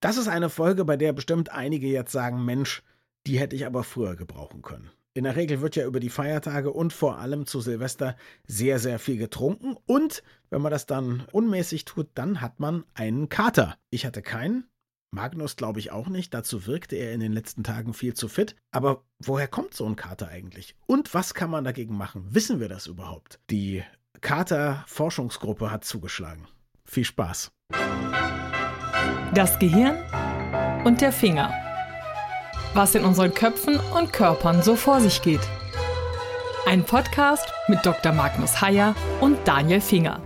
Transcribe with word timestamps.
Das 0.00 0.16
ist 0.16 0.28
eine 0.28 0.48
Folge, 0.48 0.84
bei 0.84 0.96
der 0.96 1.12
bestimmt 1.12 1.50
einige 1.50 1.88
jetzt 1.88 2.12
sagen, 2.12 2.44
Mensch, 2.44 2.82
die 3.26 3.38
hätte 3.38 3.56
ich 3.56 3.66
aber 3.66 3.82
früher 3.82 4.14
gebrauchen 4.14 4.62
können. 4.62 4.90
In 5.14 5.24
der 5.24 5.34
Regel 5.34 5.60
wird 5.60 5.74
ja 5.74 5.84
über 5.84 5.98
die 5.98 6.10
Feiertage 6.10 6.70
und 6.70 6.92
vor 6.92 7.18
allem 7.18 7.46
zu 7.46 7.60
Silvester 7.60 8.16
sehr, 8.46 8.78
sehr 8.78 9.00
viel 9.00 9.16
getrunken. 9.16 9.76
Und 9.86 10.22
wenn 10.50 10.62
man 10.62 10.70
das 10.70 10.86
dann 10.86 11.24
unmäßig 11.32 11.84
tut, 11.84 12.08
dann 12.14 12.40
hat 12.40 12.60
man 12.60 12.84
einen 12.94 13.28
Kater. 13.28 13.76
Ich 13.90 14.06
hatte 14.06 14.22
keinen. 14.22 14.68
Magnus 15.10 15.56
glaube 15.56 15.80
ich 15.80 15.90
auch 15.90 16.08
nicht. 16.08 16.32
Dazu 16.32 16.66
wirkte 16.66 16.94
er 16.94 17.12
in 17.12 17.20
den 17.20 17.32
letzten 17.32 17.64
Tagen 17.64 17.94
viel 17.94 18.14
zu 18.14 18.28
fit. 18.28 18.54
Aber 18.70 19.02
woher 19.18 19.48
kommt 19.48 19.74
so 19.74 19.84
ein 19.86 19.96
Kater 19.96 20.28
eigentlich? 20.28 20.76
Und 20.86 21.12
was 21.14 21.34
kann 21.34 21.50
man 21.50 21.64
dagegen 21.64 21.96
machen? 21.96 22.24
Wissen 22.30 22.60
wir 22.60 22.68
das 22.68 22.86
überhaupt? 22.86 23.40
Die 23.50 23.82
Kater-Forschungsgruppe 24.20 25.72
hat 25.72 25.84
zugeschlagen. 25.84 26.46
Viel 26.84 27.04
Spaß. 27.04 27.50
Das 29.34 29.58
Gehirn 29.58 29.96
und 30.84 31.00
der 31.00 31.12
Finger. 31.12 31.52
Was 32.74 32.94
in 32.94 33.04
unseren 33.04 33.34
Köpfen 33.34 33.78
und 33.96 34.12
Körpern 34.12 34.62
so 34.62 34.76
vor 34.76 35.00
sich 35.00 35.22
geht. 35.22 35.40
Ein 36.66 36.84
Podcast 36.84 37.52
mit 37.68 37.84
Dr. 37.84 38.12
Magnus 38.12 38.60
Heyer 38.60 38.94
und 39.20 39.38
Daniel 39.46 39.80
Finger. 39.80 40.20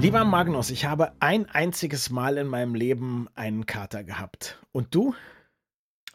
Lieber 0.00 0.24
Magnus, 0.24 0.70
ich 0.70 0.84
habe 0.84 1.12
ein 1.20 1.48
einziges 1.48 2.10
Mal 2.10 2.38
in 2.38 2.48
meinem 2.48 2.74
Leben 2.74 3.28
einen 3.34 3.66
Kater 3.66 4.02
gehabt. 4.02 4.58
Und 4.72 4.94
du? 4.94 5.14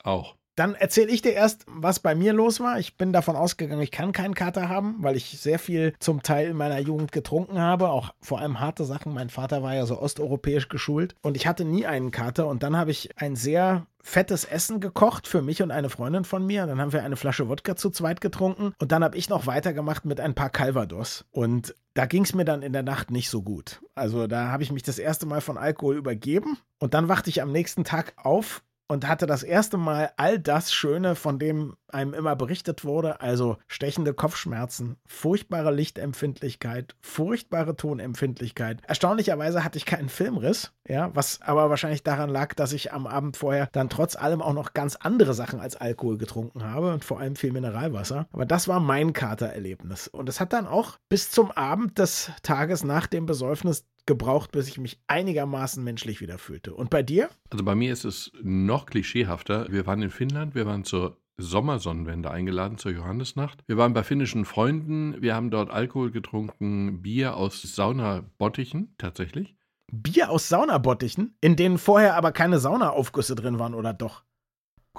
Auch. 0.04 0.36
Dann 0.58 0.74
erzähle 0.74 1.12
ich 1.12 1.22
dir 1.22 1.34
erst, 1.34 1.66
was 1.68 2.00
bei 2.00 2.16
mir 2.16 2.34
los 2.34 2.60
war. 2.60 2.80
Ich 2.80 2.98
bin 2.98 3.14
davon 3.14 3.36
ausgegangen, 3.36 3.82
ich 3.82 3.92
kann 3.92 4.12
keinen 4.12 4.34
Kater 4.34 4.68
haben, 4.68 4.96
weil 5.00 5.16
ich 5.16 5.40
sehr 5.40 5.60
viel 5.60 5.94
zum 6.00 6.24
Teil 6.24 6.50
in 6.50 6.58
meiner 6.58 6.80
Jugend 6.80 7.12
getrunken 7.12 7.60
habe, 7.60 7.90
auch 7.90 8.12
vor 8.22 8.40
allem 8.40 8.60
harte 8.60 8.84
Sachen. 8.84 9.14
Mein 9.14 9.30
Vater 9.30 9.62
war 9.62 9.76
ja 9.76 9.86
so 9.86 10.02
osteuropäisch 10.02 10.68
geschult 10.68 11.16
und 11.22 11.38
ich 11.38 11.46
hatte 11.46 11.64
nie 11.64 11.86
einen 11.86 12.10
Kater. 12.10 12.48
Und 12.48 12.64
dann 12.64 12.76
habe 12.76 12.90
ich 12.90 13.12
ein 13.18 13.36
sehr 13.36 13.86
fettes 14.02 14.46
Essen 14.46 14.80
gekocht 14.80 15.28
für 15.28 15.44
mich 15.44 15.62
und 15.62 15.70
eine 15.70 15.90
Freundin 15.90 16.24
von 16.24 16.44
mir. 16.44 16.66
Dann 16.66 16.82
haben 16.82 16.94
wir 16.94 17.04
eine 17.04 17.18
Flasche 17.18 17.50
Wodka 17.50 17.76
zu 17.76 17.92
zweit 17.92 18.20
getrunken 18.20 18.74
und 18.80 18.92
dann 18.92 19.04
habe 19.04 19.18
ich 19.18 19.30
noch 19.30 19.46
weitergemacht 19.46 20.06
mit 20.06 20.20
ein 20.20 20.34
paar 20.34 20.50
Calvados. 20.50 21.26
Und 21.30 21.76
da 21.94 22.08
ging 22.08 22.24
es 22.24 22.34
mir 22.34 22.46
dann 22.46 22.64
in 22.64 22.74
der 22.74 22.84
Nacht 22.84 23.12
nicht 23.12 23.30
so 23.30 23.44
gut. 23.44 23.82
Also 23.94 24.26
da 24.26 24.48
habe 24.48 24.64
ich 24.64 24.72
mich 24.72 24.84
das 24.84 24.98
erste 24.98 25.28
Mal 25.28 25.42
von 25.42 25.58
Alkohol 25.58 25.98
übergeben 25.98 26.58
und 26.80 26.96
dann 26.96 27.10
wachte 27.10 27.30
ich 27.30 27.44
am 27.44 27.52
nächsten 27.52 27.84
Tag 27.84 28.14
auf 28.16 28.64
und 28.88 29.08
hatte 29.08 29.26
das 29.26 29.44
erste 29.44 29.78
Mal 29.78 30.12
all 30.18 30.40
das 30.40 30.74
Schöne, 30.74 31.16
von 31.16 31.40
dem 31.40 31.76
einem 31.90 32.14
immer 32.14 32.36
berichtet 32.36 32.84
wurde, 32.84 33.22
also 33.22 33.58
stechende 33.68 34.14
Kopfschmerzen, 34.14 34.98
furchtbare 35.06 35.72
Lichtempfindlichkeit, 35.72 36.96
furchtbare 37.02 37.76
Tonempfindlichkeit. 37.76 38.82
Erstaunlicherweise 38.88 39.64
hatte 39.64 39.78
ich 39.78 39.86
keinen 39.86 40.10
Filmriss, 40.10 40.74
ja, 40.88 41.12
was 41.16 41.42
aber 41.42 41.70
wahrscheinlich 41.70 42.04
daran 42.04 42.30
lag, 42.30 42.54
dass 42.56 42.74
ich 42.74 42.92
am 42.94 43.08
Abend 43.08 43.38
vorher 43.38 43.70
dann 43.72 43.90
trotz 43.90 44.16
allem 44.16 44.42
auch 44.42 44.54
noch 44.54 44.74
ganz 44.74 44.96
andere 44.96 45.34
Sachen 45.34 45.60
als 45.60 45.76
Alkohol 45.76 46.18
getrunken 46.18 46.64
habe 46.64 46.94
und 46.94 47.06
vor 47.06 47.20
allem 47.20 47.36
viel 47.36 47.52
Mineralwasser. 47.52 48.28
Aber 48.32 48.46
das 48.46 48.68
war 48.68 48.80
mein 48.80 49.14
Katererlebnis 49.14 50.08
und 50.08 50.30
es 50.30 50.40
hat 50.40 50.54
dann 50.54 50.68
auch 50.68 50.98
bis 51.10 51.32
zum 51.32 51.52
Abend 51.52 51.98
des 52.00 52.32
Tages 52.44 52.84
nach 52.84 53.08
dem 53.08 53.26
Besäufnis 53.26 53.86
gebraucht, 54.08 54.52
bis 54.52 54.68
ich 54.68 54.80
mich 54.80 55.00
einigermaßen 55.08 55.84
menschlich 55.84 56.22
wieder 56.22 56.38
fühlte. 56.38 56.74
Und 56.74 56.90
bei 56.90 57.04
dir? 57.04 57.30
Also 57.50 57.64
bei 57.64 57.76
mir 57.76 57.94
ist 57.94 58.06
es 58.06 58.32
noch 58.42 58.86
klischeehafter. 58.86 59.68
Wir 59.70 59.86
waren 59.86 60.02
in 60.02 60.10
Finnland, 60.10 60.56
wir 60.56 60.66
waren 60.66 60.84
zur 60.84 61.18
Sommersonnenwende 61.38 62.32
eingeladen 62.32 62.78
zur 62.78 62.92
Johannesnacht. 62.92 63.64
Wir 63.68 63.78
waren 63.78 63.94
bei 63.94 64.04
finnischen 64.04 64.46
Freunden, 64.46 65.22
wir 65.22 65.36
haben 65.36 65.52
dort 65.52 65.70
Alkohol 65.70 66.12
getrunken, 66.12 67.04
Bier 67.04 67.38
aus 67.38 67.62
Saunabottichen 67.62 68.96
tatsächlich. 68.98 69.56
Bier 69.92 70.32
aus 70.32 70.50
Saunabottichen, 70.50 71.38
in 71.40 71.56
denen 71.56 71.78
vorher 71.78 72.16
aber 72.16 72.32
keine 72.32 72.60
Saunaaufgüsse 72.60 73.36
drin 73.36 73.60
waren, 73.60 73.74
oder 73.74 73.94
doch? 73.94 74.24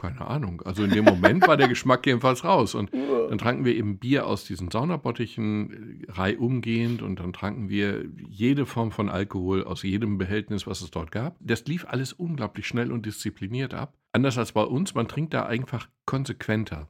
Keine 0.00 0.26
Ahnung. 0.26 0.62
Also 0.64 0.84
in 0.84 0.90
dem 0.90 1.04
Moment 1.04 1.46
war 1.48 1.56
der 1.56 1.68
Geschmack 1.68 2.06
jedenfalls 2.06 2.44
raus. 2.44 2.74
Und 2.74 2.90
dann 2.92 3.38
tranken 3.38 3.64
wir 3.64 3.74
eben 3.74 3.98
Bier 3.98 4.26
aus 4.26 4.44
diesen 4.44 4.70
Saunabottichen 4.70 6.04
äh, 6.06 6.12
reihumgehend 6.12 7.02
und 7.02 7.20
dann 7.20 7.32
tranken 7.32 7.68
wir 7.68 8.04
jede 8.28 8.64
Form 8.64 8.90
von 8.92 9.08
Alkohol 9.08 9.64
aus 9.64 9.82
jedem 9.82 10.16
Behältnis, 10.18 10.66
was 10.66 10.80
es 10.80 10.90
dort 10.90 11.10
gab. 11.10 11.36
Das 11.40 11.66
lief 11.66 11.86
alles 11.88 12.12
unglaublich 12.12 12.66
schnell 12.66 12.92
und 12.92 13.06
diszipliniert 13.06 13.74
ab. 13.74 13.94
Anders 14.12 14.38
als 14.38 14.52
bei 14.52 14.62
uns, 14.62 14.94
man 14.94 15.08
trinkt 15.08 15.34
da 15.34 15.46
einfach 15.46 15.88
konsequenter. 16.06 16.88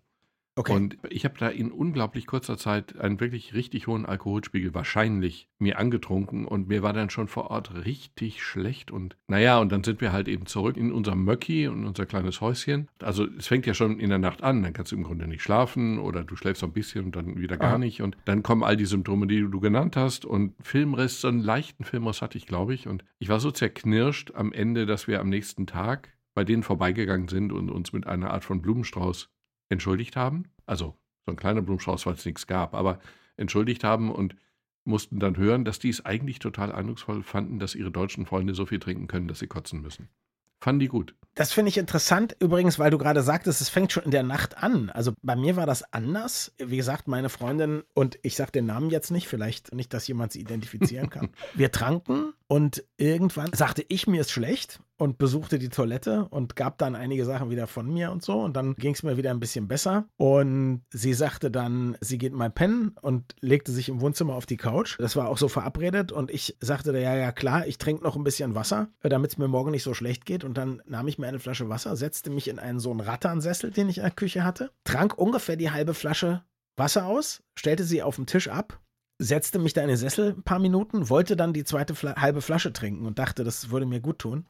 Okay. 0.58 0.72
Und 0.72 0.98
ich 1.08 1.24
habe 1.24 1.36
da 1.38 1.48
in 1.48 1.70
unglaublich 1.70 2.26
kurzer 2.26 2.58
Zeit 2.58 2.98
einen 2.98 3.20
wirklich 3.20 3.54
richtig 3.54 3.86
hohen 3.86 4.04
Alkoholspiegel 4.04 4.74
wahrscheinlich 4.74 5.48
mir 5.60 5.78
angetrunken 5.78 6.44
und 6.46 6.66
mir 6.66 6.82
war 6.82 6.92
dann 6.92 7.10
schon 7.10 7.28
vor 7.28 7.52
Ort 7.52 7.84
richtig 7.84 8.42
schlecht. 8.42 8.90
Und 8.90 9.16
naja, 9.28 9.60
und 9.60 9.70
dann 9.70 9.84
sind 9.84 10.00
wir 10.00 10.12
halt 10.12 10.26
eben 10.26 10.46
zurück 10.46 10.76
in 10.76 10.90
unser 10.90 11.14
Möcki 11.14 11.68
und 11.68 11.86
unser 11.86 12.06
kleines 12.06 12.40
Häuschen. 12.40 12.88
Also 13.00 13.24
es 13.38 13.46
fängt 13.46 13.66
ja 13.66 13.74
schon 13.74 14.00
in 14.00 14.08
der 14.08 14.18
Nacht 14.18 14.42
an, 14.42 14.64
dann 14.64 14.72
kannst 14.72 14.90
du 14.90 14.96
im 14.96 15.04
Grunde 15.04 15.28
nicht 15.28 15.42
schlafen 15.42 16.00
oder 16.00 16.24
du 16.24 16.34
schläfst 16.34 16.58
so 16.60 16.66
ein 16.66 16.72
bisschen 16.72 17.04
und 17.04 17.14
dann 17.14 17.38
wieder 17.38 17.56
gar 17.56 17.74
Aha. 17.74 17.78
nicht. 17.78 18.02
Und 18.02 18.16
dann 18.24 18.42
kommen 18.42 18.64
all 18.64 18.76
die 18.76 18.86
Symptome, 18.86 19.28
die 19.28 19.40
du 19.40 19.60
genannt 19.60 19.96
hast. 19.96 20.24
Und 20.24 20.54
Filmriss, 20.60 21.20
so 21.20 21.28
einen 21.28 21.38
leichten 21.40 21.84
Filmriss 21.84 22.20
hatte 22.20 22.36
ich, 22.36 22.46
glaube 22.46 22.74
ich. 22.74 22.88
Und 22.88 23.04
ich 23.20 23.28
war 23.28 23.38
so 23.38 23.52
zerknirscht 23.52 24.32
am 24.34 24.52
Ende, 24.52 24.86
dass 24.86 25.06
wir 25.06 25.20
am 25.20 25.28
nächsten 25.28 25.68
Tag 25.68 26.16
bei 26.34 26.42
denen 26.42 26.64
vorbeigegangen 26.64 27.28
sind 27.28 27.52
und 27.52 27.70
uns 27.70 27.92
mit 27.92 28.08
einer 28.08 28.32
Art 28.32 28.44
von 28.44 28.60
Blumenstrauß 28.60 29.28
entschuldigt 29.68 30.16
haben. 30.16 30.44
Also 30.66 30.96
so 31.26 31.32
ein 31.32 31.36
kleiner 31.36 31.62
Blumenstrauß, 31.62 32.06
weil 32.06 32.14
es 32.14 32.24
nichts 32.24 32.46
gab, 32.46 32.74
aber 32.74 33.00
entschuldigt 33.36 33.84
haben 33.84 34.10
und 34.10 34.34
mussten 34.84 35.20
dann 35.20 35.36
hören, 35.36 35.64
dass 35.64 35.78
die 35.78 35.90
es 35.90 36.04
eigentlich 36.04 36.38
total 36.38 36.72
eindrucksvoll 36.72 37.22
fanden, 37.22 37.58
dass 37.58 37.74
ihre 37.74 37.90
deutschen 37.90 38.26
Freunde 38.26 38.54
so 38.54 38.66
viel 38.66 38.80
trinken 38.80 39.06
können, 39.06 39.28
dass 39.28 39.38
sie 39.38 39.46
kotzen 39.46 39.82
müssen. 39.82 40.08
Fanden 40.60 40.80
die 40.80 40.88
gut. 40.88 41.14
Das 41.34 41.52
finde 41.52 41.68
ich 41.68 41.78
interessant, 41.78 42.34
übrigens, 42.40 42.80
weil 42.80 42.90
du 42.90 42.98
gerade 42.98 43.22
sagtest, 43.22 43.60
es 43.60 43.68
fängt 43.68 43.92
schon 43.92 44.02
in 44.02 44.10
der 44.10 44.24
Nacht 44.24 44.58
an. 44.58 44.90
Also 44.90 45.12
bei 45.22 45.36
mir 45.36 45.54
war 45.54 45.66
das 45.66 45.92
anders. 45.92 46.52
Wie 46.58 46.76
gesagt, 46.76 47.06
meine 47.06 47.28
Freundin, 47.28 47.84
und 47.94 48.18
ich 48.22 48.34
sage 48.34 48.50
den 48.50 48.66
Namen 48.66 48.90
jetzt 48.90 49.12
nicht, 49.12 49.28
vielleicht 49.28 49.72
nicht, 49.72 49.94
dass 49.94 50.08
jemand 50.08 50.32
sie 50.32 50.40
identifizieren 50.40 51.10
kann. 51.10 51.28
Wir 51.54 51.70
tranken 51.70 52.32
und 52.48 52.82
irgendwann 52.96 53.52
sagte 53.52 53.84
ich, 53.88 54.08
mir 54.08 54.22
ist 54.22 54.32
schlecht 54.32 54.80
und 54.98 55.16
besuchte 55.16 55.58
die 55.58 55.68
Toilette 55.68 56.26
und 56.28 56.56
gab 56.56 56.76
dann 56.78 56.96
einige 56.96 57.24
Sachen 57.24 57.50
wieder 57.50 57.66
von 57.66 57.86
mir 57.90 58.10
und 58.10 58.22
so. 58.24 58.40
Und 58.40 58.56
dann 58.56 58.74
ging 58.74 58.94
es 58.94 59.04
mir 59.04 59.16
wieder 59.16 59.30
ein 59.30 59.40
bisschen 59.40 59.68
besser. 59.68 60.08
Und 60.16 60.82
sie 60.92 61.14
sagte 61.14 61.50
dann, 61.50 61.96
sie 62.00 62.18
geht 62.18 62.32
mal 62.32 62.50
pennen 62.50 62.96
und 63.00 63.36
legte 63.40 63.70
sich 63.70 63.88
im 63.88 64.00
Wohnzimmer 64.00 64.34
auf 64.34 64.44
die 64.44 64.56
Couch. 64.56 64.98
Das 64.98 65.14
war 65.14 65.28
auch 65.28 65.38
so 65.38 65.48
verabredet. 65.48 66.10
Und 66.10 66.30
ich 66.30 66.56
sagte, 66.60 66.92
ja, 66.98 67.14
ja, 67.14 67.30
klar, 67.30 67.66
ich 67.66 67.78
trinke 67.78 68.02
noch 68.02 68.16
ein 68.16 68.24
bisschen 68.24 68.56
Wasser, 68.56 68.88
damit 69.00 69.30
es 69.30 69.38
mir 69.38 69.48
morgen 69.48 69.70
nicht 69.70 69.84
so 69.84 69.94
schlecht 69.94 70.26
geht. 70.26 70.42
Und 70.42 70.58
dann 70.58 70.82
nahm 70.84 71.06
ich 71.06 71.18
mir 71.18 71.28
eine 71.28 71.38
Flasche 71.38 71.68
Wasser, 71.68 71.96
setzte 71.96 72.30
mich 72.30 72.48
in 72.48 72.58
einen 72.58 72.80
so 72.80 72.90
einen 72.90 73.00
Ratternsessel, 73.00 73.70
den 73.70 73.88
ich 73.88 73.98
in 73.98 74.04
der 74.04 74.10
Küche 74.10 74.42
hatte, 74.42 74.72
trank 74.82 75.16
ungefähr 75.16 75.56
die 75.56 75.70
halbe 75.70 75.94
Flasche 75.94 76.42
Wasser 76.76 77.06
aus, 77.06 77.42
stellte 77.56 77.84
sie 77.84 78.02
auf 78.02 78.16
den 78.16 78.26
Tisch 78.26 78.48
ab, 78.48 78.80
setzte 79.18 79.58
mich 79.58 79.72
da 79.72 79.82
in 79.82 79.88
den 79.88 79.96
Sessel 79.96 80.34
ein 80.36 80.42
paar 80.42 80.60
Minuten, 80.60 81.08
wollte 81.08 81.36
dann 81.36 81.52
die 81.52 81.64
zweite 81.64 81.94
Fla 81.94 82.14
halbe 82.16 82.40
Flasche 82.40 82.72
trinken 82.72 83.06
und 83.06 83.18
dachte, 83.18 83.42
das 83.42 83.70
würde 83.70 83.86
mir 83.86 84.00
gut 84.00 84.20
tun 84.20 84.46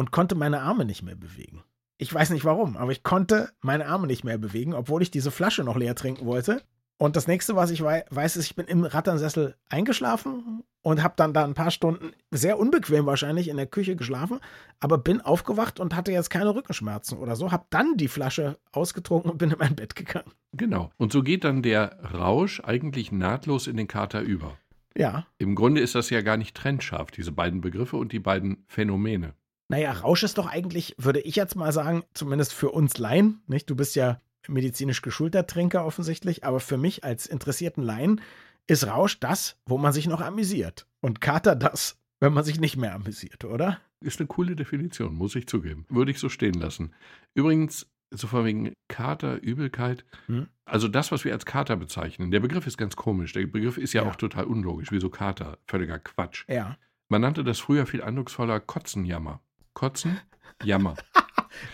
und 0.00 0.12
konnte 0.12 0.34
meine 0.34 0.62
Arme 0.62 0.86
nicht 0.86 1.02
mehr 1.02 1.14
bewegen. 1.14 1.62
Ich 1.98 2.12
weiß 2.12 2.30
nicht 2.30 2.46
warum, 2.46 2.78
aber 2.78 2.90
ich 2.90 3.02
konnte 3.02 3.50
meine 3.60 3.84
Arme 3.84 4.06
nicht 4.06 4.24
mehr 4.24 4.38
bewegen, 4.38 4.72
obwohl 4.72 5.02
ich 5.02 5.10
diese 5.10 5.30
Flasche 5.30 5.62
noch 5.62 5.76
leer 5.76 5.94
trinken 5.94 6.24
wollte. 6.24 6.62
Und 6.96 7.16
das 7.16 7.26
nächste, 7.26 7.54
was 7.54 7.70
ich 7.70 7.84
wei 7.84 8.06
weiß, 8.08 8.36
ist, 8.36 8.46
ich 8.46 8.56
bin 8.56 8.64
im 8.64 8.84
Ratternsessel 8.84 9.56
eingeschlafen 9.68 10.64
und 10.80 11.02
habe 11.02 11.12
dann 11.18 11.34
da 11.34 11.44
ein 11.44 11.52
paar 11.52 11.70
Stunden 11.70 12.12
sehr 12.30 12.58
unbequem 12.58 13.04
wahrscheinlich 13.04 13.48
in 13.48 13.58
der 13.58 13.66
Küche 13.66 13.94
geschlafen, 13.94 14.40
aber 14.80 14.96
bin 14.96 15.20
aufgewacht 15.20 15.80
und 15.80 15.94
hatte 15.94 16.12
jetzt 16.12 16.30
keine 16.30 16.54
Rückenschmerzen 16.54 17.18
oder 17.18 17.36
so, 17.36 17.52
habe 17.52 17.66
dann 17.68 17.98
die 17.98 18.08
Flasche 18.08 18.58
ausgetrunken 18.72 19.30
und 19.30 19.36
bin 19.36 19.50
in 19.50 19.58
mein 19.58 19.76
Bett 19.76 19.96
gegangen. 19.96 20.32
Genau. 20.52 20.88
Und 20.96 21.12
so 21.12 21.22
geht 21.22 21.44
dann 21.44 21.60
der 21.60 21.98
Rausch 22.14 22.62
eigentlich 22.64 23.12
nahtlos 23.12 23.66
in 23.66 23.76
den 23.76 23.86
Kater 23.86 24.22
über. 24.22 24.56
Ja. 24.96 25.26
Im 25.36 25.54
Grunde 25.54 25.82
ist 25.82 25.94
das 25.94 26.08
ja 26.08 26.22
gar 26.22 26.38
nicht 26.38 26.56
trennscharf, 26.56 27.10
diese 27.10 27.32
beiden 27.32 27.60
Begriffe 27.60 27.98
und 27.98 28.12
die 28.12 28.18
beiden 28.18 28.64
Phänomene. 28.66 29.34
Naja, 29.70 29.92
Rausch 29.92 30.24
ist 30.24 30.36
doch 30.36 30.46
eigentlich, 30.48 30.96
würde 30.98 31.20
ich 31.20 31.36
jetzt 31.36 31.54
mal 31.54 31.72
sagen, 31.72 32.02
zumindest 32.12 32.52
für 32.52 32.70
uns 32.70 32.98
Laien, 32.98 33.40
nicht? 33.46 33.70
Du 33.70 33.76
bist 33.76 33.94
ja 33.94 34.20
medizinisch 34.48 35.00
geschulter 35.00 35.46
Trinker 35.46 35.84
offensichtlich, 35.86 36.44
aber 36.44 36.58
für 36.58 36.76
mich 36.76 37.04
als 37.04 37.26
interessierten 37.26 37.84
Laien 37.84 38.20
ist 38.66 38.86
Rausch 38.88 39.20
das, 39.20 39.56
wo 39.66 39.78
man 39.78 39.92
sich 39.92 40.08
noch 40.08 40.20
amüsiert. 40.20 40.86
Und 41.00 41.20
Kater 41.20 41.54
das, 41.54 41.98
wenn 42.18 42.32
man 42.32 42.42
sich 42.44 42.58
nicht 42.58 42.76
mehr 42.76 42.94
amüsiert, 42.94 43.44
oder? 43.44 43.78
Ist 44.00 44.18
eine 44.18 44.26
coole 44.26 44.56
Definition, 44.56 45.14
muss 45.14 45.36
ich 45.36 45.46
zugeben. 45.46 45.86
Würde 45.88 46.10
ich 46.10 46.18
so 46.18 46.28
stehen 46.28 46.54
lassen. 46.54 46.92
Übrigens, 47.34 47.86
so 48.10 48.26
von 48.26 48.44
wegen 48.44 48.72
Kater, 48.88 49.36
Übelkeit, 49.40 50.04
Hm? 50.26 50.48
also 50.64 50.88
das, 50.88 51.12
was 51.12 51.24
wir 51.24 51.32
als 51.32 51.46
Kater 51.46 51.76
bezeichnen, 51.76 52.32
der 52.32 52.40
Begriff 52.40 52.66
ist 52.66 52.76
ganz 52.76 52.96
komisch. 52.96 53.34
Der 53.34 53.46
Begriff 53.46 53.78
ist 53.78 53.92
ja, 53.92 54.02
Ja. 54.02 54.10
auch 54.10 54.16
total 54.16 54.46
unlogisch. 54.46 54.90
Wieso 54.90 55.10
Kater? 55.10 55.58
Völliger 55.68 56.00
Quatsch. 56.00 56.44
Ja. 56.48 56.76
Man 57.08 57.20
nannte 57.20 57.44
das 57.44 57.60
früher 57.60 57.86
viel 57.86 58.02
eindrucksvoller 58.02 58.58
Kotzenjammer. 58.58 59.40
Kotzen, 59.80 60.20
Jammer. 60.62 60.94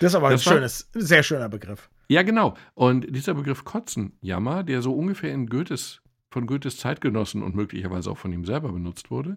Das 0.00 0.12
ist 0.12 0.14
aber 0.14 0.30
Das 0.30 0.42
ein 0.42 0.46
war- 0.46 0.52
schönes, 0.54 0.88
sehr 0.94 1.22
schöner 1.24 1.48
Begriff. 1.48 1.90
Ja, 2.08 2.22
genau. 2.22 2.54
Und 2.74 3.14
dieser 3.14 3.34
Begriff 3.34 3.64
Kotzenjammer, 3.64 4.62
der 4.62 4.80
so 4.80 4.92
ungefähr 4.94 5.32
in 5.32 5.48
Goethes 5.48 6.00
von 6.30 6.46
Goethes 6.46 6.78
Zeitgenossen 6.78 7.42
und 7.42 7.54
möglicherweise 7.54 8.10
auch 8.10 8.16
von 8.18 8.32
ihm 8.32 8.44
selber 8.44 8.72
benutzt 8.72 9.10
wurde. 9.10 9.36